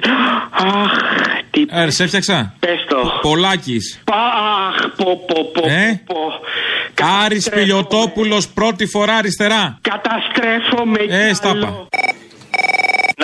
[0.51, 0.93] Αχ,
[1.51, 1.65] τι.
[1.71, 2.55] Ε, σε έφτιαξα.
[2.59, 3.13] Πες το.
[3.23, 4.01] Πολάκης.
[4.11, 5.69] Αχ, πω, πω, πω.
[5.69, 6.17] Ε; πω.
[7.25, 9.79] Άρης Πιλιοτόπουλος πρώτη φορά αριστερά.
[9.81, 11.87] Καταστρέφομαι Ε, κι στάπα.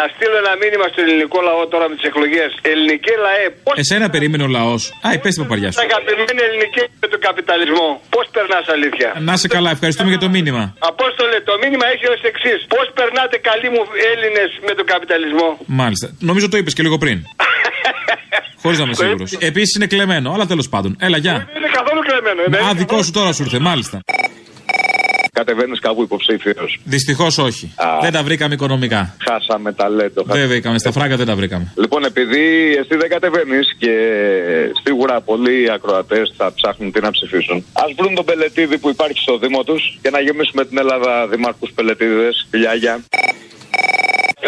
[0.03, 0.11] Άλλο.
[0.11, 2.51] Να στείλω ένα μήνυμα στο ελληνικό λαό τώρα με τις εκλογές.
[2.73, 3.75] Ελληνική λαέ, πώς.
[3.83, 4.83] Εσένα περίμενε ο λαός.
[5.07, 5.79] Α, πες την παπαριά σου.
[5.89, 7.87] Αγαπημένη ελληνική με τον καπιταλισμό.
[8.15, 10.63] Πώς περνάς αλήθεια; Να σε καλά, ευχαριστούμε για το μήνυμα.
[10.93, 12.59] Απόστολε, το μήνυμα έχει ως εξής.
[12.75, 15.49] Πώς περνάτε καλοί μου Έλληνες με τον καπιταλισμό;
[15.81, 16.07] Μάλιστα.
[16.29, 17.19] Νομίζω το είπες και λίγο πριν.
[18.63, 19.33] Χωρίς να είμαι σίγουρος.
[19.51, 20.97] Επίσης είναι κλεμμένο, αλλά τέλος πάντων.
[21.01, 21.33] Έλα, γεια.
[21.53, 22.41] Δεν είναι καθόλου κλεμμένο.
[22.43, 24.01] ε, δεν Α, είναι δικό σου τώρα σου ήρθε, μάλιστα.
[25.45, 26.79] Κατεβαίνεις κάπου υποψήφιος.
[26.85, 27.75] Δυστυχώς όχι.
[28.01, 29.17] Δεν τα βρήκαμε οικονομικά.
[29.29, 30.23] Χάσαμε ταλέντο.
[30.27, 30.79] Δεν βρήκαμε.
[30.79, 31.73] Στα φράγκα δεν τα βρήκαμε.
[31.77, 32.43] Λοιπόν, επειδή
[32.81, 33.95] εσύ δεν κατεβαίνεις και
[34.85, 39.39] σίγουρα πολλοί ακροατές θα ψάχνουν τι να ψηφίσουν, ας βρουν τον πελετήδη που υπάρχει στο
[39.39, 42.29] Δήμο τους και να γεμίσουμε την Ελλάδα δημάρχου πελετήδε.
[42.51, 43.01] Φιλιά, γεια.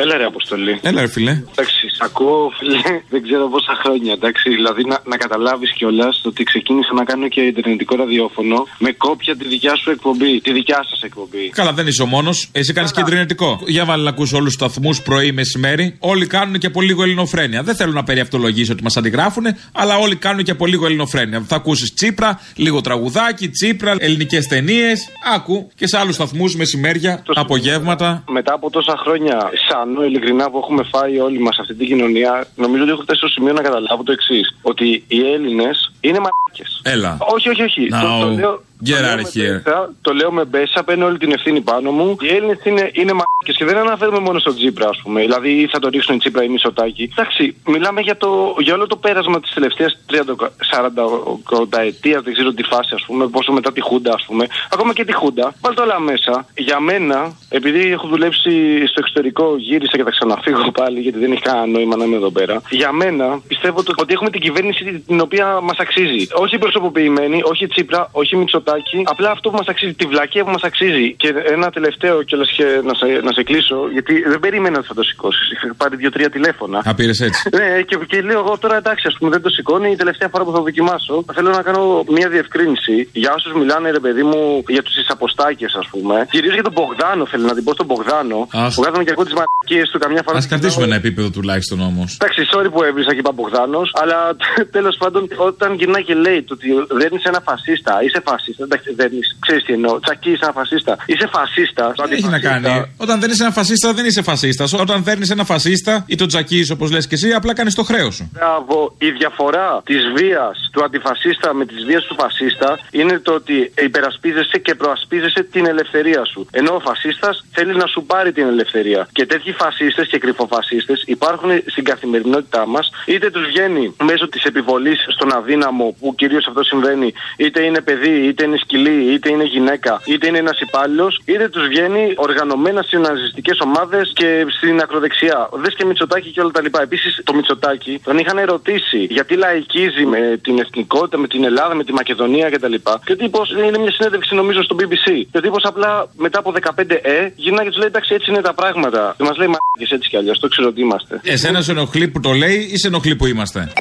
[0.02, 0.78] Έλα ρε Αποστολή.
[0.82, 1.30] Έλα, ρε φιλέ.
[1.30, 4.12] Εντάξει, σ' ακούω φίλε, δεν ξέρω πόσα χρόνια.
[4.12, 9.36] Εντάξει, δηλαδή να, να καταλάβεις κιόλας ότι ξεκίνησα να κάνω και ιντερνετικό ραδιόφωνο με κόπια
[9.36, 10.40] τη δικιά σου εκπομπή.
[10.40, 11.48] Τη δικιά σας εκπομπή.
[11.48, 12.48] Καλά, δεν είσαι ο μόνος.
[12.52, 13.60] Εσύ κάνεις και ιντερνετικό.
[13.66, 15.96] Για βάλει να ακούσει όλους τους σταθμούς πρωί, μεσημέρι.
[15.98, 17.62] Όλοι κάνουν και από λίγο ελληνοφρένεια.
[17.62, 21.44] Δεν θέλω να περιαυτολογήσω ότι μας αντιγράφουν, αλλά όλοι κάνουν και από λίγο ελληνοφρένεια.
[21.46, 25.08] Θα ακούσεις Τσίπρα, λίγο τραγουδάκι, Τσίπρα, ελληνικές ταινίες.
[25.34, 28.24] Άκου και σε άλλους σταθμούς μεσημέρια, απογεύματα.
[28.28, 32.82] Μετά από τόσα χρόνια, σαν ειλικρινά που έχουμε φάει όλοι μας αυτή την κοινωνία, νομίζω
[32.82, 34.56] ότι έχω φτάσει στο σημείο να καταλάβω το εξής.
[34.62, 36.80] Ότι οι Έλληνες είναι μαλάκες.
[36.82, 37.16] Έλα.
[37.20, 37.88] Όχι, όχι, όχι.
[37.88, 39.60] Το, το Now, λέω, get το λέω out με of here.
[39.64, 42.16] μπέσα, το λέω με μπέσα, παίρνω όλη την ευθύνη πάνω μου.
[42.20, 45.20] Οι Έλληνες είναι, είναι μαλάκες και δεν αναφέρουμε μόνο στον Τσίπρα, ας πούμε.
[45.20, 47.08] Δηλαδή, ή θα το ρίξουν η Τσίπρα ή Μισοτάκη.
[47.12, 52.62] Εντάξει, μιλάμε για, το, για όλο το πέρασμα της τελευταίας 30-40 ετίας, δεν ξέρω τη
[52.62, 54.46] φάση, ας πούμε, πόσο μετά τη Χούντα, ας πούμε.
[54.70, 55.54] Ακόμα και τη Χούντα.
[55.60, 56.46] Βάλτε όλα μέσα.
[56.56, 58.50] Για μένα, επειδή έχω δουλέψει
[58.86, 62.30] στο εξωτερικό, γύρισα και θα ξαναφύγω πάλι, γιατί δεν έχει κανένα νόημα να είμαι εδώ
[62.30, 62.62] πέρα.
[62.70, 66.26] Για μένα, πιστεύω το- ότι έχουμε την κυβέρνηση την οποία μας αξίζει.
[66.32, 68.73] Όχι προσωποποιημένη, όχι Τσίπρα, όχι Μητσοτάκη.
[69.04, 71.14] Απλά αυτό που μας αξίζει, τη βλακία που μας αξίζει.
[71.14, 74.94] Και ένα τελευταίο κιόλα και να σε, να σε κλείσω, γιατί δεν περίμενα ότι θα
[74.94, 75.50] το σηκώσεις.
[75.52, 76.78] Είχα πάρει δύο-τρία τηλέφωνα.
[76.84, 77.42] Α, πήρες έτσι.
[77.58, 79.90] Ναι, και, και λέω εγώ τώρα εντάξει, ας πούμε, δεν το σηκώνει.
[79.90, 84.00] Η τελευταία φορά που θα δοκιμάσω, θέλω να κάνω μια διευκρίνηση για όσους μιλάνε, ρε
[84.00, 86.26] παιδί μου, για τους εισαποστάκε, ας πούμε.
[86.30, 88.48] Κυρίω για τον Μπογδάνο, θέλω να την πω στον Μπογδάνο.
[88.52, 88.74] Αχ.
[88.74, 90.38] Που κάθομαι και ακούω τι μαρκίε του καμιά φορά.
[90.38, 92.16] Α κρατήσουμε ένα επίπεδο τουλάχιστον όμως.
[92.20, 94.18] Εντάξει, sorry που έβρισα και είπα Μπογδάνος, αλλά
[94.76, 96.68] τέλος πάντων, όταν γυρνάει και λέει το ότι
[97.00, 98.63] δέρνει ένα φασίστα, είσαι φασίστα.
[98.64, 100.00] Εντάξει, δέρνει, ξέρεις τι εννοώ.
[100.00, 100.92] Τσακί, είσαι ένα φασίστα.
[101.06, 101.92] Είσαι φασίστα.
[102.08, 104.72] Τι έχει να κάνει; Όταν δεν είσαι ένα φασίστα, δεν είσαι φασίστας.
[104.72, 108.14] Όταν παίρνει ένα φασίστα ή τον τζακίζει όπως λες και εσύ, απλά κάνεις το χρέος
[108.14, 108.30] σου.
[108.32, 108.94] Μπράβο.
[108.98, 114.58] Η διαφορά της βίας του αντιφασίστα με τη βία του φασίστα είναι το ότι υπερασπίζεσαι
[114.58, 116.46] και προασπίζεσαι την ελευθερία σου.
[116.50, 119.08] Ενώ ο φασίστας θέλει να σου πάρει την ελευθερία.
[119.12, 124.98] Και τέτοιοι φασίστες και κρυφοφασίστες υπάρχουν στην καθημερινότητά μας, είτε τους βγαίνει μέσω της επιβολής
[125.08, 130.00] στον αδύναμο, που κυρίως αυτό συμβαίνει, είτε είναι παιδί, είτε είναι σκυλή, είτε είναι γυναίκα,
[130.04, 135.48] είτε είναι ένας υπάλληλος, είτε τους βγαίνει οργανωμένα σε ναζιστικές ομάδες και στην ακροδεξιά.
[135.52, 136.82] Δες και Μητσοτάκη και όλα τα λοιπά.
[136.82, 141.84] Επίσης, το Μητσοτάκη τον είχαν ερωτήσει γιατί λαϊκίζει με την εθνικότητα, με την Ελλάδα, με
[141.84, 142.74] τη Μακεδονία κτλ.
[143.04, 145.06] Και ο τύπος είναι μια συνέντευξη νομίζω στο BBC.
[145.30, 148.40] Και ο τύπος απλά μετά από 15 ε γυρνάει και τους λέει εντάξει έτσι είναι
[148.40, 149.14] τα πράγματα.
[149.16, 151.20] Και μας λέει μαγικέ έτσι κι αλλιώς, το ξέρω ότι είμαστε.
[151.22, 153.72] Εσένα σε ενοχλεί που το λέει ή σε ενοχλεί που είμαστε;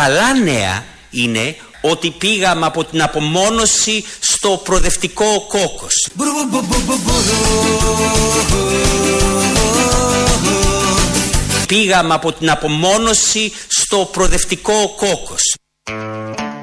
[0.00, 6.08] Καλά νέα είναι ότι πήγαμε από την απομόνωση στο προοδευτικό κόκκος.
[11.66, 15.54] Πήγαμε από την απομόνωση στο προοδευτικό κόκκος.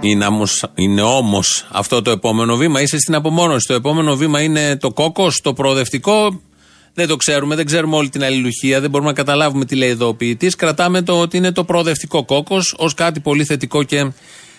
[0.02, 3.68] Είναι, όμως, είναι όμως αυτό το επόμενο βήμα; Είσαι στην απομόνωση.
[3.68, 6.42] Το επόμενο βήμα είναι το κόκκος, το προοδευτικό;
[6.94, 10.08] Δεν το ξέρουμε, δεν ξέρουμε όλη την αλληλουχία, δεν μπορούμε να καταλάβουμε τι λέει εδώ
[10.08, 10.56] ο ποιητής.
[10.56, 14.12] Κρατάμε το ότι είναι το προοδευτικό κόκκος ως κάτι πολύ θετικό και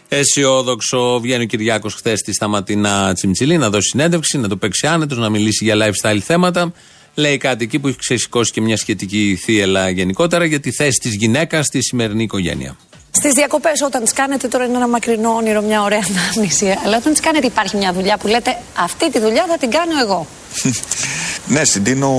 [0.09, 1.20] αισιόδοξο.
[1.20, 5.29] Βγαίνει ο Κυριάκος χθες στη Σταματινά Τσιμτσιλή να δώσει συνέντευξη, να το παίξει άνετος, να
[5.29, 6.73] μιλήσει για lifestyle θέματα.
[7.14, 11.14] Λέει κάτι εκεί που έχει ξεσηκώσει και μια σχετική θύελα γενικότερα για τη θέση της
[11.14, 12.77] γυναίκας στη σημερινή οικογένεια.
[13.11, 16.79] Στις διακοπές, όταν τι κάνετε, τώρα είναι ένα μακρινό όνειρο, μια ωραία ανάμνηση.
[16.85, 19.99] Αλλά όταν τι κάνετε, υπάρχει μια δουλειά που λέτε Αυτή τη δουλειά θα την κάνω
[20.03, 20.27] εγώ.
[21.47, 22.11] Ναι, συντείνω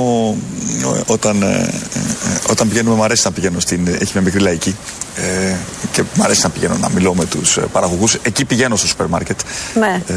[0.96, 3.88] ε, όταν, ε, ε, όταν πηγαίνουμε, μου αρέσει να πηγαίνω στην.
[3.88, 4.76] Έχει μια μικρή λαϊκή.
[5.16, 5.56] Ε,
[5.92, 8.14] και μου αρέσει να πηγαίνω να μιλώ με τους παραγωγούς.
[8.14, 9.40] Εκεί πηγαίνω στο σούπερ μάρκετ.
[9.80, 10.02] Ναι.
[10.08, 10.14] Ε,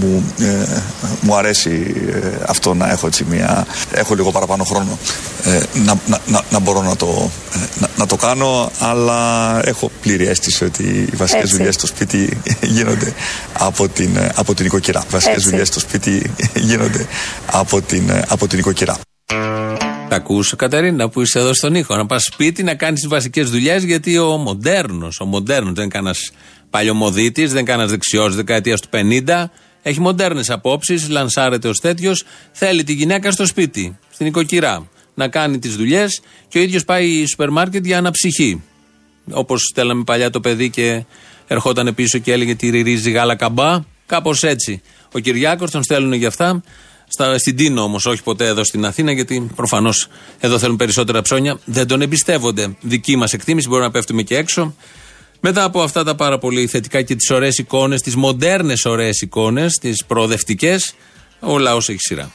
[0.00, 0.82] μου, ε,
[1.20, 3.66] μου αρέσει ε, αυτό να έχω έτσι μια.
[3.92, 4.98] Έχω λίγο παραπάνω χρόνο
[5.44, 9.90] ε, να, να, να, να μπορώ να το, ε, να, να το κάνω, αλλά έχω
[10.00, 11.56] πλήρη αίσθηση ότι οι βασικές Έτσι.
[11.56, 13.12] δουλειές στο σπίτι γίνονται
[13.58, 15.00] από την, ε, από την οικοκυρά.
[15.00, 15.48] Οι βασικές Έτσι.
[15.48, 17.06] δουλειές στο σπίτι γίνονται
[17.56, 18.98] από την, ε, από την οικοκυρά.
[20.08, 21.96] Τα ακούς Κατερίνα που είσαι εδώ στον ήχο.
[21.96, 25.92] Να πας σπίτι να κάνεις τις βασικές δουλειές γιατί ο μοντέρνος, ο μοντέρνος δεν είναι
[25.92, 26.32] κανένας
[26.70, 29.50] παλιωμοδίτης, δεν είναι κανένας δεξιός δεκαετίας του 50.
[29.82, 32.24] Έχει μοντέρνες απόψεις, λανσάρεται ως τέτοιος.
[32.52, 37.26] Θέλει τη γυναίκα στο σπίτι, στην οικοκυρά, να κάνει τις δουλειές και ο ίδιος πάει
[37.26, 38.62] σούπερ μάρκετ για αναψυχή.
[39.30, 41.04] Όπως στέλναμε παλιά το παιδί και
[41.46, 43.86] ερχόταν πίσω και έλεγε τη ρυρίζει γάλα καμπά.
[44.06, 44.82] Κάπως έτσι.
[45.12, 46.62] Ο Κυριάκος τον στέλνουν για αυτά.
[47.08, 50.08] Στα, στην Τίνο όμως, όχι ποτέ εδώ στην Αθήνα, γιατί προφανώς
[50.40, 51.58] εδώ θέλουν περισσότερα ψώνια.
[51.64, 52.76] Δεν τον εμπιστεύονται.
[52.80, 54.74] Δική μας εκτίμηση, μπορεί να πέφτουμε και έξω.
[55.40, 59.78] Μετά από αυτά τα πάρα πολύ θετικά και τις ωραίες εικόνες, τις μοντέρνες ωραίες εικόνες,
[59.80, 60.94] τις προοδευτικές,
[61.40, 62.30] ο λαός έχει σειρά.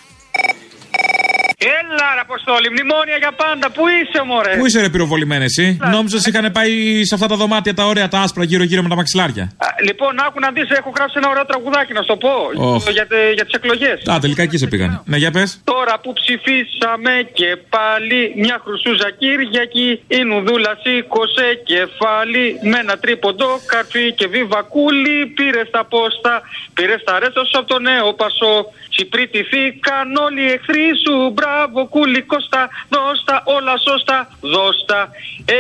[1.62, 3.66] Έλα, ρε Αποστόλη, μνημόνια για πάντα.
[3.76, 6.72] Πού είσαι, μωρέ; Πού είσαι, ρε πυροβολημένη εσύ; Νόμιζα ότι είχαν πάει
[7.10, 10.40] σε αυτά τα δωμάτια τα ωραία, τα άσπρα γύρω-γύρω με τα μαξιλάρια; Α, Λοιπόν, άκου
[10.40, 12.34] να δεις, έχω γράψει ένα ωραίο τραγουδάκι, να σου το πω.
[12.56, 12.90] Ωχ.
[12.92, 13.98] Για, τε- για τις εκλογές.
[14.12, 15.02] Α, τελικά εκεί σε πήγανε.
[15.06, 15.62] Ναι, για πες.
[15.64, 23.50] Τώρα που ψηφίσαμε και πάλι μια χρυσούζα Κυριακή η Νουδούλα σήκωσε κεφάλι με ένα τρίποντο
[23.72, 26.34] καρφί και βιβακούλι πήρε στα πόστα,
[26.74, 28.56] πήρε στα ρέσος από το νέο πασό
[28.94, 31.48] Τσιπρίτηθήκαν όλοι οι εχθροί σου Μπράβο
[31.90, 35.10] κούλι Κώστα Δώστα όλα σώστα Δώστα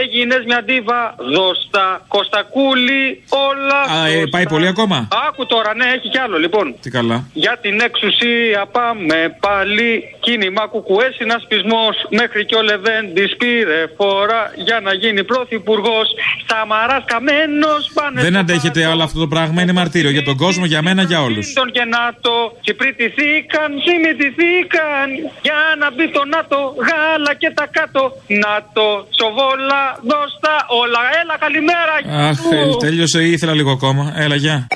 [0.01, 4.29] Έγινες μια ντίβα Δώστα Κώστα κούλι Όλα Α, ε, σώστα.
[4.29, 7.23] πάει πολύ ακόμα; Άκου τώρα ναι έχει κι άλλο λοιπόν Τι καλά.
[7.33, 14.79] για την εξουσία πάμε πάλι Κίνημα κουκουές συνασπισμός Μέχρι κι ο Λεβέντη πήρε φορά Για
[14.79, 16.07] να γίνει πρωθυπουργός
[16.47, 19.61] Σαμαρά καμένος πάνε Δεν στο αντέχετε άλλο αυτό το πράγμα.
[19.61, 21.53] Είναι μαρτύριο για τον κόσμο, για μένα, για όλους.
[21.53, 25.07] Τον και ΝΑΤΟ Τσιπριτηθήκαν, συμμετηθήκαν
[25.41, 28.01] Για να μπει το ΝΑΤΟ Γάλα και τα κάτω
[28.45, 28.87] ΝΑΤΟ,
[29.19, 31.93] Σοβόλα, δώστα όλα Έλα καλημέρα
[32.29, 34.13] Αχ, ε, τέλειωσε ή ήθελα λίγο ακόμα.
[34.15, 34.67] Έλα, γεια.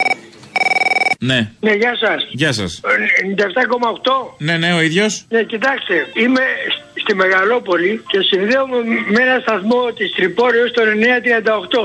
[1.25, 2.27] Ναι, Ναι, γεια σας.
[2.31, 2.81] γεια σας.
[2.83, 4.35] 97,8.
[4.37, 5.25] Ναι, ναι, ο ίδιος.
[5.29, 6.41] Ναι, κοιτάξτε, είμαι
[6.75, 8.77] σ- στη Μεγαλόπολη και συνδέομαι
[9.13, 10.81] με ένα σταθμό της Τρυπόρεω στο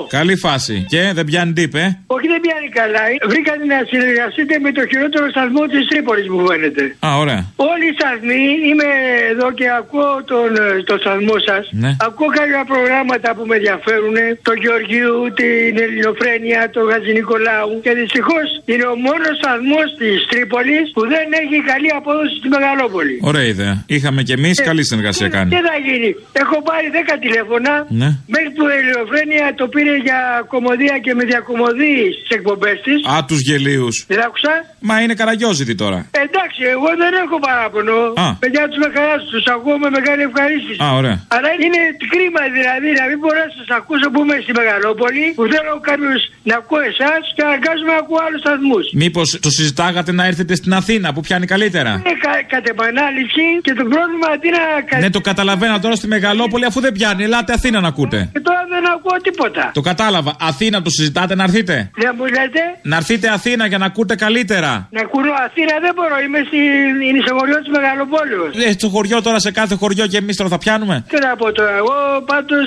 [0.07, 0.19] 938.
[0.19, 0.75] Καλή φάση.
[0.93, 3.03] Και δεν πιάνει τύπ, ε; Όχι, δεν πιάνει καλά.
[3.33, 6.83] Βρήκατε να συνεργαστείτε με το χειρότερο σταθμό της Τρίπολη, μου φαίνεται.
[7.07, 7.41] Α, ωραία.
[7.73, 8.89] Όλοι οι σταθμοί, είμαι
[9.33, 11.63] εδώ και ακούω τον, ε, το σταθμό σας.
[11.83, 11.91] Ναι.
[12.09, 14.17] Ακούω κάποια προγράμματα που με ενδιαφέρουν.
[14.49, 17.71] Το Γεωργίου, την Ελληνοφρένεια, το Γαζι Νικολάου.
[17.85, 23.15] Και δυστυχώς είναι ο μόνος σταθμός της Τρίπολη που δεν έχει καλή απόδοση στη Μεγαλόπολη.
[23.31, 23.75] Ωραία ιδέα.
[23.97, 25.49] Είχαμε κι εμείς, καλή συνεργασία κάνει.
[25.55, 26.11] Τι θα γίνει;
[26.43, 27.73] Έχω πάρει 10 τηλέφωνα.
[28.01, 28.09] Ναι.
[28.35, 30.21] Μέχρι που η Ελληνοφρένεια το πήρε για
[30.55, 32.99] κομμωδία και με διακομωδεί στις εκπομπές της.
[33.13, 33.97] Α, τους γελίους.
[34.13, 34.53] Δεν άκουσα.
[34.89, 35.99] Μα είναι καραγιόζητη τώρα.
[36.27, 37.97] Εντάξει, εγώ δεν έχω παράπονο.
[38.25, 38.27] Α.
[38.43, 40.79] Παιδιά τους με χαρά τους ακούω με μεγάλη ευχαρίστηση.
[40.85, 41.17] Α, ωραία.
[41.37, 41.81] Αλλά είναι
[42.13, 46.13] κρίμα δηλαδή να μην μπορώ να σας ακούσω που είμαι στη Μεγαλόπολη, που θέλω κάποιο
[46.49, 48.85] να ακούω εσάς και αναγκάζομαι να ακούω άλλους σταθμούς.
[49.03, 53.73] Μήπως το συζητάγατε να έρθετε στην Αθήνα που πιάνει καλύτερα; Είναι κα, κατ' επανάληψη και
[53.81, 54.63] το πρόβλημα αντί να.
[54.99, 57.23] Κα- Ναι, το καταλαβαίνω τώρα στη Μεγαλόπολη αφού δεν πιάνει.
[57.25, 58.29] Ελάτε Αθήνα να ακούτε.
[58.33, 59.71] Και τώρα δεν ακούω τίποτα.
[59.75, 60.33] Το κατάλαβα.
[60.51, 61.91] Αθήνα το συζητάτε να έρθετε.
[62.03, 64.89] Δεν μου λέτε; Να έρθετε Αθήνα για να ακούτε καλύτερα.
[64.91, 68.51] Να ακούω Αθήνα δεν μπορώ, είμαι στην ισογοριό της Μεγαλοπόλεως.
[68.67, 71.53] Ε, στο χωριό τώρα σε κάθε χωριό και εμείς τώρα θα πιάνουμε; Τι να πω
[71.53, 72.65] τώρα, εγώ πάντως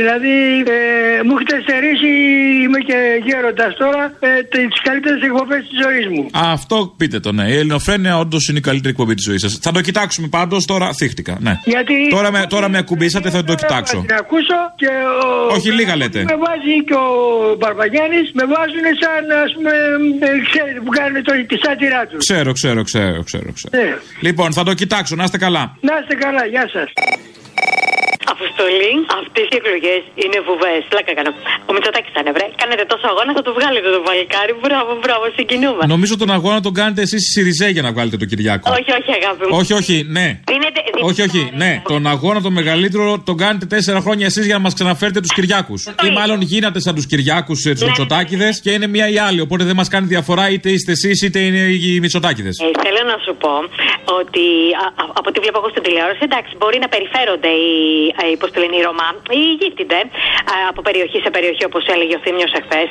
[0.00, 0.34] δηλαδή
[0.76, 2.10] ε, μου έχετε στερήσει,
[2.62, 6.22] είμαι και γέροντας τώρα, ε, τις καλύτερες εκπομπές της ζωής μου.
[6.40, 7.44] Α, αυτό πείτε το, ναι.
[7.52, 9.58] Η Ελληνοφρένεια όντως είναι η καλύτερη εκπομπή της ζωής σας.
[9.62, 10.86] Θα το κοιτάξουμε πάντως τώρα.
[10.92, 11.60] Θύχτηκα, ναι.
[11.64, 13.96] Γιατί Τώρα με, τώρα με ακουμπήσατε, θα το κοιτάξω.
[13.96, 14.90] Να την ακούσω και
[15.24, 15.27] ο.
[15.56, 16.22] Όχι, λίγα λέτε.
[16.22, 17.08] Με βάζει και ο
[17.58, 19.72] Μπαρμπαγιάννη, με βάζουν σαν ας πούμε,
[20.26, 22.18] ε, ξέρετε που κάνουν το, τη σάτυρά τους.
[22.26, 23.52] Ξέρω, ξέρω, ξέρω, ξέρω.
[23.58, 23.84] ξέρω.
[23.84, 23.96] Ναι.
[24.20, 25.76] Λοιπόν, θα το κοιτάξω, να είστε καλά.
[25.80, 26.88] Να είστε καλά, γεια σας.
[28.38, 30.80] Αποστολή, αυτές οι εκλογές είναι βουβές.
[30.92, 31.32] Πλάκα κάνω.
[31.68, 32.46] Ο Μητσοτάκης ήταν βρε.
[32.62, 34.52] Κάνετε τόσο αγώνα, θα το βγάλετε το βαλικάρι.
[34.64, 35.82] Μπράβο, μπράβο, συγκινούμε.
[35.94, 38.66] Νομίζω τον αγώνα τον κάνετε εσείς στη Σιριζέ για να βγάλετε τον Κυριάκο.
[38.78, 39.54] Όχι, όχι, αγάπη μου.
[39.60, 40.26] Όχι, όχι, ναι.
[40.52, 41.72] Δίνετε, Όχι, όχι, ναι.
[41.92, 45.80] Τον αγώνα τον μεγαλύτερο τον κάνετε τέσσερα χρόνια εσείς για να μας ξαναφέρετε τους Κυριάκους.
[46.06, 47.72] Ή μάλλον γίνατε σαν τους Κυριάκους Ναι.
[47.72, 49.40] τους Μητσοτάκηδες και είναι μία ή άλλη.
[49.40, 52.58] Οπότε δεν μας κάνει διαφορά είτε είστε εσείς είτε είναι οι Μητσοτάκηδες.
[52.58, 53.52] Ε, θέλω να σου πω
[54.20, 54.44] ότι
[54.84, 57.76] α, α, από ό,τι βλέπω εγώ στην τηλεόραση, εντάξει, μπορεί να περιφέρονται οι,
[58.22, 60.00] ε, οι, πώς το λένε, οι Ρωμά, οι γύφτινται
[60.52, 62.88] α, από περιοχή σε περιοχή, όπως έλεγε ο Θήμιος εχθές.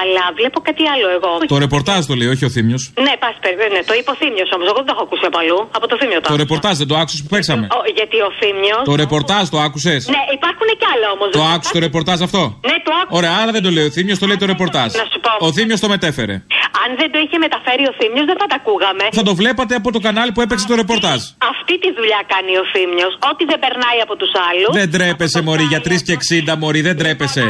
[0.00, 1.30] Αλλά βλέπω κάτι άλλο εγώ.
[1.54, 2.82] Το ρεπορτάζ το λέει, όχι ο Θήμιος.
[3.06, 3.28] Ναι, πα
[3.74, 4.66] ναι, το είπε ο Θήμιος όμως.
[4.70, 5.58] Εγώ δεν το έχω ακούσει από αλλού.
[5.78, 6.20] Από το Θήμιο το.
[6.20, 6.42] Το άκουσα.
[6.44, 8.76] ρεπορτάζ δεν το άκουσες που παίξαμε; Ο- γιατί ο Θήμιο.
[8.90, 11.28] Το ρεπορτάζ το άκουσες; Ναι, υπάρχουν και άλλα όμως.
[11.38, 13.16] Το άκουσες το ρεπορτάζ αυτό; Ναι, το άκουσα.
[13.18, 14.88] Ωραία, άρα δεν το λέει ο Θήμιος, το λέει το ρεπορτάζ.
[15.02, 15.32] Να σου πω.
[15.46, 16.34] Ο Θήμιος το μετέφερε.
[16.82, 19.04] Αν δεν το είχε μεταφέρει ο Θήμιος, δεν θα τα ακούγαμε.
[19.18, 21.20] Θα το βλέπατε από το κανάλι που έπαιξε το ρεπορτάζ.
[21.52, 23.12] Αυτή τη δουλειά κάνει ο Θήμιος.
[23.30, 24.72] Ό,τι δεν περνάει από τους άλλους.
[24.78, 27.44] Δεν τρέπεσαι, Μωρή, για 3 και 60, Μωρή, δεν τρέπεσαι.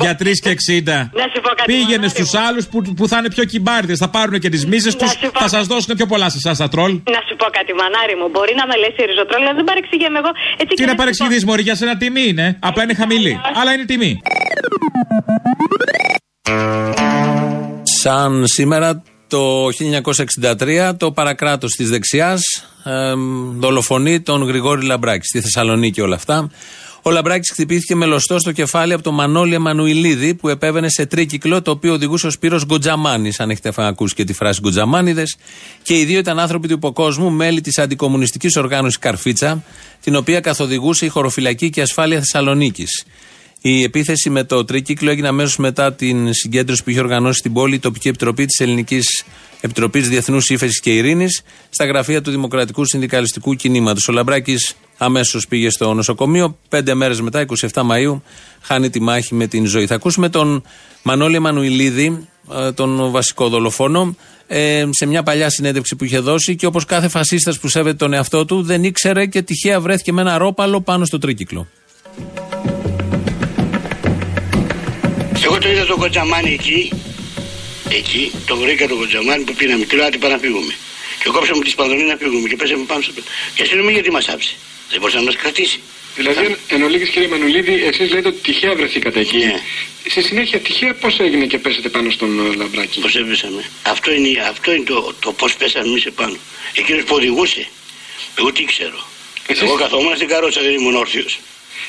[0.00, 1.10] Για 3 και 60.
[1.12, 1.62] Να σου πω κάτι.
[1.66, 2.40] Πήγαινε μανάρι στους μου.
[2.46, 3.98] άλλους που, που θα είναι πιο κυμπάριδες.
[3.98, 5.10] Θα πάρουν και τις μίζε τους.
[5.10, 6.90] σου πω- Θα σας δώσουν πιο πολλά σε εσάς τα τρόλ.
[7.16, 8.28] Να σου πω κάτι, μανάρι μου.
[8.30, 10.30] Μπορεί να με λες ριζοτρόλ, αλλά δεν παρεξηγέμαι εγώ.
[10.56, 12.56] Έτσι Τι να παρεξηγηθείς, Μωρή, για σένα τιμή είναι.
[12.60, 13.40] Απλά είναι χαμηλή.
[13.60, 14.20] Αλλά είναι τιμή.
[17.82, 19.68] Σαν σήμερα το
[20.58, 22.40] 1963 το παρακράτος της δεξιάς
[22.84, 26.50] εμ, δολοφονεί τον Γρηγόρη Λαμπράκης στη Θεσσαλονίκη όλα αυτά.
[27.02, 31.62] Ο Λαμπράκης χτυπήθηκε με λωστό στο κεφάλι από τον Μανώλη Εμμανουηλίδη που επέβαινε σε τρίκυκλο
[31.62, 35.36] το οποίο οδηγούσε ο Σπύρος Γκοτζαμάνης αν έχετε ακούσει και τη φράση Γκοτζαμάνιδες
[35.82, 39.64] και οι δύο ήταν άνθρωποι του υποκόσμου μέλη της αντικομουνιστικής οργάνωσης Καρφίτσα
[40.00, 43.04] την οποία καθοδηγούσε η χωροφυλακή και ασφάλεια Θεσσαλονίκης.
[43.64, 47.74] Η επίθεση με το τρίκυκλο έγινε αμέσως μετά την συγκέντρωση που είχε οργανώσει στην πόλη
[47.74, 49.24] η τοπική επιτροπή της Ελληνικής
[49.60, 54.08] Επιτροπής Διεθνούς Ήφεση και Ειρήνης στα γραφεία του Δημοκρατικού Συνδικαλιστικού Κινήματος.
[54.08, 56.58] Ο Λαμπράκης αμέσως πήγε στο νοσοκομείο.
[56.68, 58.22] Πέντε μέρες μετά, 27 Μαου,
[58.60, 59.86] χάνει τη μάχη με την ζωή.
[59.86, 60.62] Θα ακούσουμε τον
[61.02, 66.66] Μανώλη Εμμανουηλίδη, ε, τον βασικό δολοφόνο, ε, σε μια παλιά συνέντευξη που είχε δώσει και
[66.66, 70.38] όπως κάθε φασίστας που σέβεται τον εαυτό του, δεν ήξερε και τυχαία βρέθηκε με ένα
[70.38, 71.66] ρόπαλο πάνω στο τρίκυκλο.
[75.44, 76.90] Εγώ το είδα τον Κοτζαμάνι εκεί,
[77.88, 80.74] εκεί, το βρήκα τον Κοτζαμάνι που πήραμε, του λέω άντε πάμε να φύγουμε.
[81.22, 83.12] Και κόψαμε τη σπανδονή να φύγουμε και πέσαμε πάνω στο
[83.54, 84.54] Και η αστυνομία γιατί μας άψε.
[84.90, 85.80] Δεν μπορούσε να μας κρατήσει.
[86.16, 89.36] Δηλαδή, εν ολίγης κύριε Μανουλίδη, εσείς λέτε ότι τυχαία βρεθήκατε εκεί.
[89.36, 89.60] Ναι.
[90.08, 93.00] Στη συνέχεια, τυχαία πώς έγινε και πέσατε πάνω στον ε, Λαμπράκη.
[93.00, 96.36] Πώς έπεσαμε; Αυτό είναι, αυτό είναι το, το πώς πέσαμε εμείς επάνω.
[96.72, 97.66] Εκείνος που οδηγούσε.
[98.38, 99.06] Εγώ τι ξέρω.
[99.46, 101.38] Εσείς- Εγώ καθόμουν στην καρότσα, δεν ήμουν όρθιος.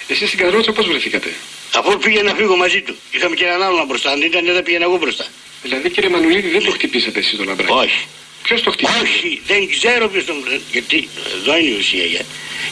[0.08, 1.34] Εσείς στην καρότσα πώς βρεθήκατε;
[1.78, 2.96] Αφού πήγε να φύγω μαζί του.
[3.12, 4.12] Είχαμε και έναν άλλον μπροστά.
[4.12, 5.26] Αν ήταν, δεν πήγαινα εγώ μπροστά.
[5.62, 8.06] Δηλαδή, κύριε Μανουλίδη, δεν το χτυπήσατε εσείς το Λαμπράκη; Όχι.
[8.44, 10.36] Ποιος το χτύπησε; Όχι, δεν ξέρω ποιος τον...
[10.72, 12.06] Γιατί εδώ είναι η ουσία.
[12.06, 12.22] Για...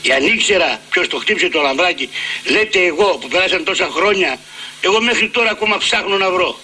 [0.02, 2.10] Για αν ήξερα ποιος το χτύπησε το λαμπράκι,
[2.46, 4.40] λέτε εγώ που περάσαν τόσα χρόνια,
[4.82, 6.60] εγώ μέχρι τώρα ακόμα ψάχνω να βρω.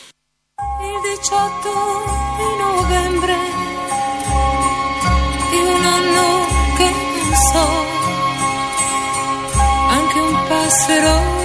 [10.90, 11.37] Il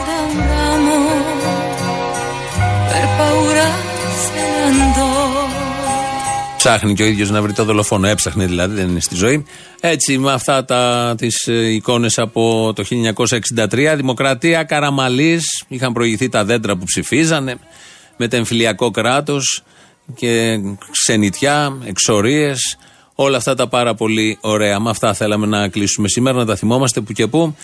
[6.65, 8.09] Ψάχνει και ο ίδιος να βρει το δολοφόνο.
[8.09, 9.45] Έψαχνε δηλαδή, δεν είναι στη ζωή.
[9.81, 12.85] Έτσι, με αυτά τα τις ε, εικόνες από το
[13.69, 17.57] 1963, Δημοκρατία, Καραμαλής, είχαν προηγηθεί τα δέντρα που ψηφίζανε,
[18.17, 19.63] μετεμφυλιακό κράτος
[20.15, 20.59] και
[20.91, 22.79] ξενιτιά, εξορίες,
[23.15, 24.81] όλα αυτά τα πάρα πολύ ωραία.
[24.81, 27.57] Με αυτά θέλαμε να κλείσουμε σήμερα, να τα θυμόμαστε που και που.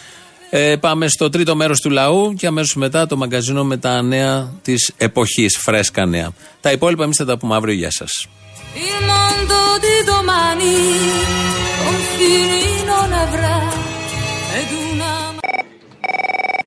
[0.51, 4.53] Ε, πάμε στο τρίτο μέρος του λαού και αμέσως μετά το μαγκαζίνο με τα νέα
[4.63, 6.33] της εποχής, φρέσκα νέα.
[6.61, 7.75] Τα υπόλοιπα εμείς θα τα πούμε αύριο.
[7.75, 8.29] Γεια σας.
[8.87, 10.75] Il mondo di domani
[11.85, 13.57] confini non avrà
[14.61, 15.13] ed una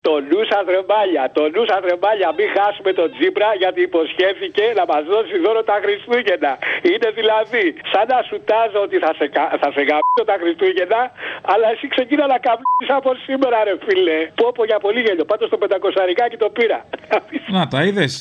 [0.09, 2.29] Το νου σα ρεμπάλια, το νου σα ρεμπάλια.
[2.37, 6.53] Μην χάσουμε τον Τζίπρα γιατί υποσχέθηκε να μα δώσει δώρο τα Χριστούγεννα.
[6.91, 11.01] Είναι δηλαδή σαν να σου τάζω ότι θα σε, κα- θα σε γαμίσω τα Χριστούγεννα,
[11.53, 14.17] αλλά εσύ ξεκίνα να καμπνίσει από σήμερα, ρε φίλε.
[14.39, 15.25] Πω πω για πολύ γέλιο.
[15.31, 16.79] Πάντω το πεντακοσαρικάκι το πήρα.
[17.57, 18.13] Να τα είδες.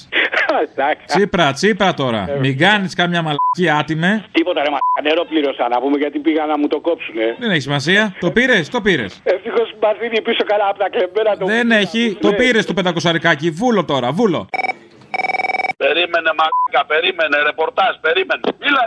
[0.76, 1.04] Μαλάκα.
[1.06, 2.28] Τσίπρα, τσίπρα τώρα.
[2.40, 4.24] Μην κάνεις κάμια μαλακή άτιμε.
[4.32, 5.00] Τίποτα ρε μαλάκα.
[5.02, 7.36] Νερό πλήρωσα να πούμε γιατί πήγα να μου το κόψουνε.
[7.38, 8.16] Δεν έχει σημασία.
[8.20, 9.20] Το πήρες, το πήρες.
[9.24, 12.16] Ευτυχώς μας δίνει πίσω καλά από τα κλεμμένα το Δεν έχει.
[12.20, 13.50] Το πήρες το πεντακοσαρικάκι.
[13.50, 14.48] Βούλο τώρα, βούλο.
[15.76, 18.40] Περίμενε, μαλάκα, περίμενε, ρεπορτάζ, περίμενε.
[18.62, 18.82] Μίλα.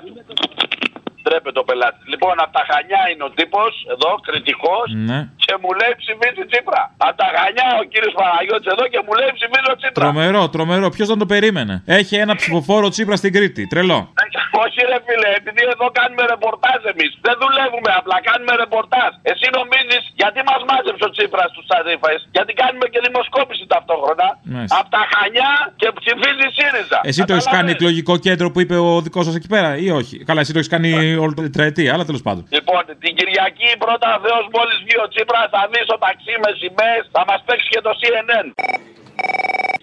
[1.26, 2.00] Τρέπε το πελάτη.
[2.14, 5.20] Λοιπόν, από τα Χανιά είναι ο τύπος, εδώ, κριτικός, Ναι.
[5.46, 6.84] και μου λέει ψηφίζει Τσίπρα.
[7.08, 10.04] Από τα Χανιά ο κύριος Παναγιώτης εδώ και μου λέει ψηφίζω Τσίπρα.
[10.04, 10.88] Τρομερό, τρομερό.
[10.96, 13.62] Ποιος δεν το περίμενε; Έχει ένα ψηφοφόρο Τσίπρα στην Κρήτη.
[13.74, 14.00] Τρελό.
[14.64, 17.12] Όχι ρε φίλε, επειδή εδώ κάνουμε ρεπορτάζ εμείς.
[17.28, 19.12] Δεν δουλεύουμε, απλά κάνουμε ρεπορτάζ.
[19.32, 24.28] Εσύ νομίζεις γιατί μας μάζεψε ο Τσίπρας στου Ταρήφε, γιατί κάνουμε και δημοσκόπηση ταυτόχρονα.
[24.54, 24.76] Μάλιστα.
[24.80, 27.00] Από τα Χανιά και ψηφίζει ΣΥΡΙΖΑ.
[27.10, 30.16] Εσύ το έχεις κάνει εκλογικό κέντρο που είπε ο δικός σας εκεί πέρα, ή όχι;
[30.28, 30.90] Καλά, εσύ το έχεις κάνει
[31.24, 32.44] όλη την τετραετία, αλλά τέλος πάντων.
[32.58, 36.98] Λοιπόν, την Κυριακή πρώτα Θεός μόλις βγει ο Τσίπρας θα δει στο ταξί με σημαίε,
[37.16, 38.48] θα μας παίξει και το CNN.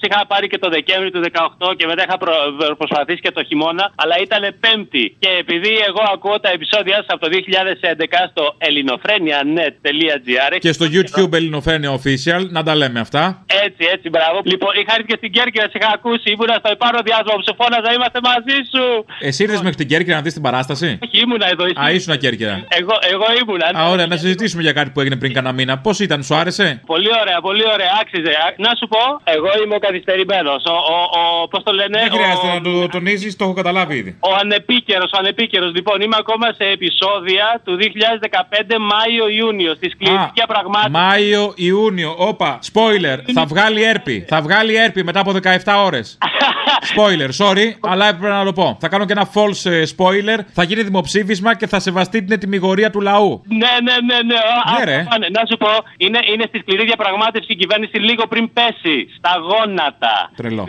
[0.07, 3.85] Είχα πάρει και το Δεκέμβρη του 18 και μετά είχα προ- προσπαθήσει και το χειμώνα,
[4.03, 5.05] αλλά ήταν Πέμπτη.
[5.19, 11.33] Και επειδή εγώ ακούω τα επεισόδια σας από το 2011 στο ελληνοφρένια.net.gr Και στο YouTube
[11.33, 13.45] Ελληνοφρένια Official, να τα λέμε αυτά.
[13.65, 14.41] Έτσι, έτσι, μπράβο.
[14.45, 16.31] Λοιπόν, είχα έρθει και στην Κέρκυρα, σε είχα ακούσει.
[16.31, 18.83] Ήμουνα στο επάνω διάσημο που σου φώναζα, είμαστε μαζί σου.
[19.29, 21.65] Εσύ ήρθες μέχρι την Κέρκυρα να δεις την παράσταση; Όχι, ήμουνα εδώ.
[21.85, 22.65] Α, ήσουν Κέρκυρα.
[22.69, 23.67] Εγώ, εγώ ήμουνα.
[23.73, 23.79] ναι.
[23.81, 25.79] Α, ωραία, να συζητήσουμε για κάτι που έγινε πριν κανένα μήνα.
[25.79, 28.31] Πώς ήταν, σου άρεσε; Πολύ ωραία, πολύ ωραία, άξιζε.
[28.45, 29.03] Α, Να σου πω,
[29.37, 30.61] εγώ είμαι ο καθυστερημένος.
[30.75, 33.95] Ο, ο, ο, πώς το λένε, Δεν ο, χρειάζεται να το τονίζεις, το έχω καταλάβει
[33.97, 34.13] ήδη.
[34.31, 35.71] ο ανεπίκαιρος, ο ανεπίκαιρος.
[35.75, 39.75] Λοιπόν, είμαι ακόμα σε επεισόδια του 2015 Μάιο-Ιούνιο.
[39.75, 40.91] Στη σκληρή Α, διαπραγμάτευση.
[40.91, 42.15] Μάιο, Ιούνιο.
[42.19, 43.19] Όπα, spoiler.
[43.35, 44.25] Θα βγάλει έρπη.
[44.29, 46.19] Θα βγάλει έρπη μετά από 17 ώρες.
[46.93, 48.77] Spoiler, sorry, αλλά έπρεπε να το πω.
[48.81, 50.39] Θα κάνω και ένα false ε, spoiler.
[50.53, 53.43] Θα γίνει δημοψήφισμα και θα σεβαστεί την ετοιμιγορία του λαού.
[53.49, 54.35] Ναι, ναι, ναι, ναι.
[54.35, 54.97] Α, Ναι, ρε.
[55.01, 55.27] α, πάνε.
[55.31, 58.97] Να σου πω, είναι, είναι στη σκληρή διαπραγμάτευση η κυβέρνηση λίγο πριν πέσει.
[59.19, 59.35] Στα
[59.81, 60.31] γόνατα.
[60.37, 60.69] Τρελό.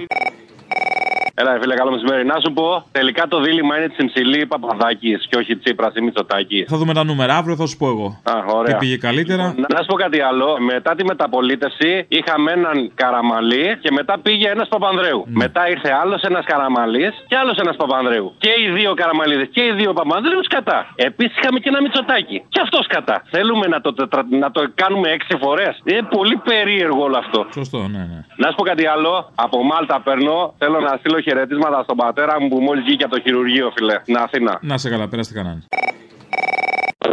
[1.42, 2.26] Έλα, φίλε, καλό μεσημέρι.
[2.26, 6.66] Να σου πω, τελικά το δίλημα είναι Τσιμψιλή ή Παπαδάκης και όχι Τσίπρας ή Μητσοτάκης.
[6.70, 8.08] Θα δούμε τα νούμερα αύριο, θα σου πω εγώ.
[8.32, 8.78] Α, ωραία.
[8.78, 9.44] Τι πήγε καλύτερα.
[9.44, 10.58] Να, να σου πω κάτι άλλο.
[10.60, 15.26] Μετά τη μεταπολίτευση είχαμε έναν Καραμαλή και μετά πήγε ένας Παπανδρέου.
[15.28, 18.34] Μετά ήρθε άλλος ένας Καραμαλής και άλλος ένας Παπανδρέου.
[18.38, 20.88] Και οι δύο Καραμαλίδες και οι δύο Παπανδρέους κατά.
[20.96, 22.44] Επίσης είχαμε και ένα Μητσοτάκη.
[22.50, 23.24] Και αυτός κατά.
[23.30, 24.26] Θέλουμε να το, τετρα...
[24.30, 25.82] να το κάνουμε έξι φορές.
[25.84, 27.46] Είναι πολύ περίεργο όλο αυτό.
[27.54, 28.20] Σωστό, ναι, ναι.
[28.36, 29.32] Να σου πω κάτι άλλο.
[29.36, 30.54] Από Μάλτα παίρνω.
[30.58, 34.18] Θέλω να στείλω χαιρετίσματα στον πατέρα μου που μόλις βγήκε από το χειρουργείο, φιλέ, στην
[34.18, 34.60] Αθήνα.
[34.62, 35.62] Να σε καλά, πέραστε κανένα.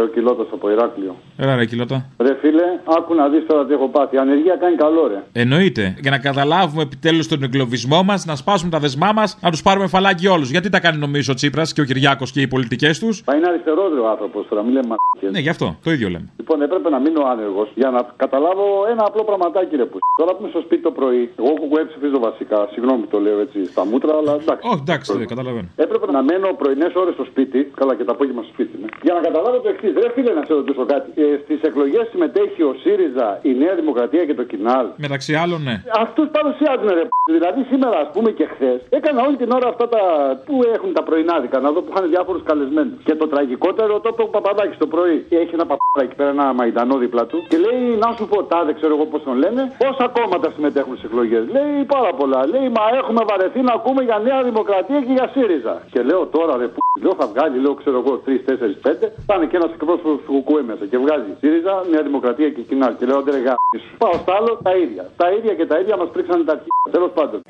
[0.03, 1.15] Ο κιλότο από Ηράκλειο.
[1.37, 2.05] Έλα, ρε κιλότα.
[2.17, 2.63] Ρε φίλε,
[2.97, 4.15] άκου να δεις τώρα τι έχω πάθει.
[4.15, 5.23] Η ανεργία κάνει καλό, ρε.
[5.31, 5.95] Εννοείται.
[6.01, 9.87] Για να καταλάβουμε επιτέλους τον εγκλωβισμό μας, να σπάσουμε τα δεσμά μας, να τους πάρουμε
[9.87, 10.49] φαλάκι όλους.
[10.49, 13.47] Γιατί τα κάνει νομίζω ο Τσίπρας και ο Κυριάκος και οι πολιτικές τους; Μα είναι
[13.47, 15.31] αριστερό ο άνθρωπος τώρα, μην λέμε μαλακίες.
[15.31, 15.75] Ναι, γι' αυτό.
[15.83, 16.27] Το ίδιο λέμε.
[16.37, 19.97] Λοιπόν, έπρεπε να μείνω άνεργος για να καταλάβω ένα απλό πραγματάκι, ρε που.
[20.19, 22.67] Τώρα που είμαι στο σπίτι το πρωί, εγώ κουκουέ ψηφίζω βασικά.
[22.73, 24.67] Συγγνώμη που το λέω έτσι στα μούτρα, αλλά εντάξει.
[24.71, 25.67] Όχι, εντάξει, δεν καταλαβαίνω.
[25.75, 29.13] Έπρεπε να μένω πρωινές ώρες στο σπίτι, καλά και το απόγευμα στο σπίτι, ναι, για
[29.17, 29.88] να καταλάβω το εξής.
[30.03, 31.07] Ρε φίλε, να σε ρωτήσω κάτι.
[31.21, 34.85] Ε, Στις εκλογές συμμετέχει ο ΣΥΡΙΖΑ, η Νέα Δημοκρατία και το Κινάλ.
[34.97, 35.75] Μεταξύ άλλων, ναι.
[36.05, 37.03] Αυτούς παρουσιάζουν, ρε.
[37.05, 37.11] π***.
[37.37, 40.01] Δηλαδή σήμερα, ας πούμε και χθες, έκανα όλη την ώρα αυτά τα
[40.45, 42.99] που έχουν τα πρωινάδικα, να δω που είχαν διάφορους καλεσμένους.
[43.03, 45.17] Και το τραγικότερο το είπε ο Παπαδάκης το πρωί.
[45.29, 47.37] Έχει ένα παπαδάκι εκεί πέρα, ένα μαϊντανό δίπλα του.
[47.51, 51.09] Και λέει, να σου πω, τάδε ξέρω εγώ πώς τον λένε, πόσα κόμματα συμμετέχουν στις
[51.09, 51.43] εκλογές.
[51.55, 52.39] Λέει πάρα πολλά.
[52.53, 55.75] Λέει, μα έχουμε βαρεθεί να ακούμε για Νέα Δημοκρατία και για ΣΥΡΙΖΑ.
[55.91, 56.77] Και λέω τώρα, ρε που.
[57.03, 59.11] Λέω θα βγάλει, λέω ξέρω εγώ 3, 4, 5.
[59.27, 62.87] Θα είναι και ένας εκπρόσωπο του Κουκουέ μέσα και βγάζει ΣΥΡΙΖΑ, Νέα Δημοκρατία και κοινά.
[62.97, 63.91] Και λέω άντε ρε γάμι σου.
[63.97, 65.03] Πάω στα άλλο τα ίδια.
[65.17, 66.91] Τα ίδια και τα ίδια μας πρίξαν τα αρχεία.
[66.91, 67.41] Τέλος πάντων.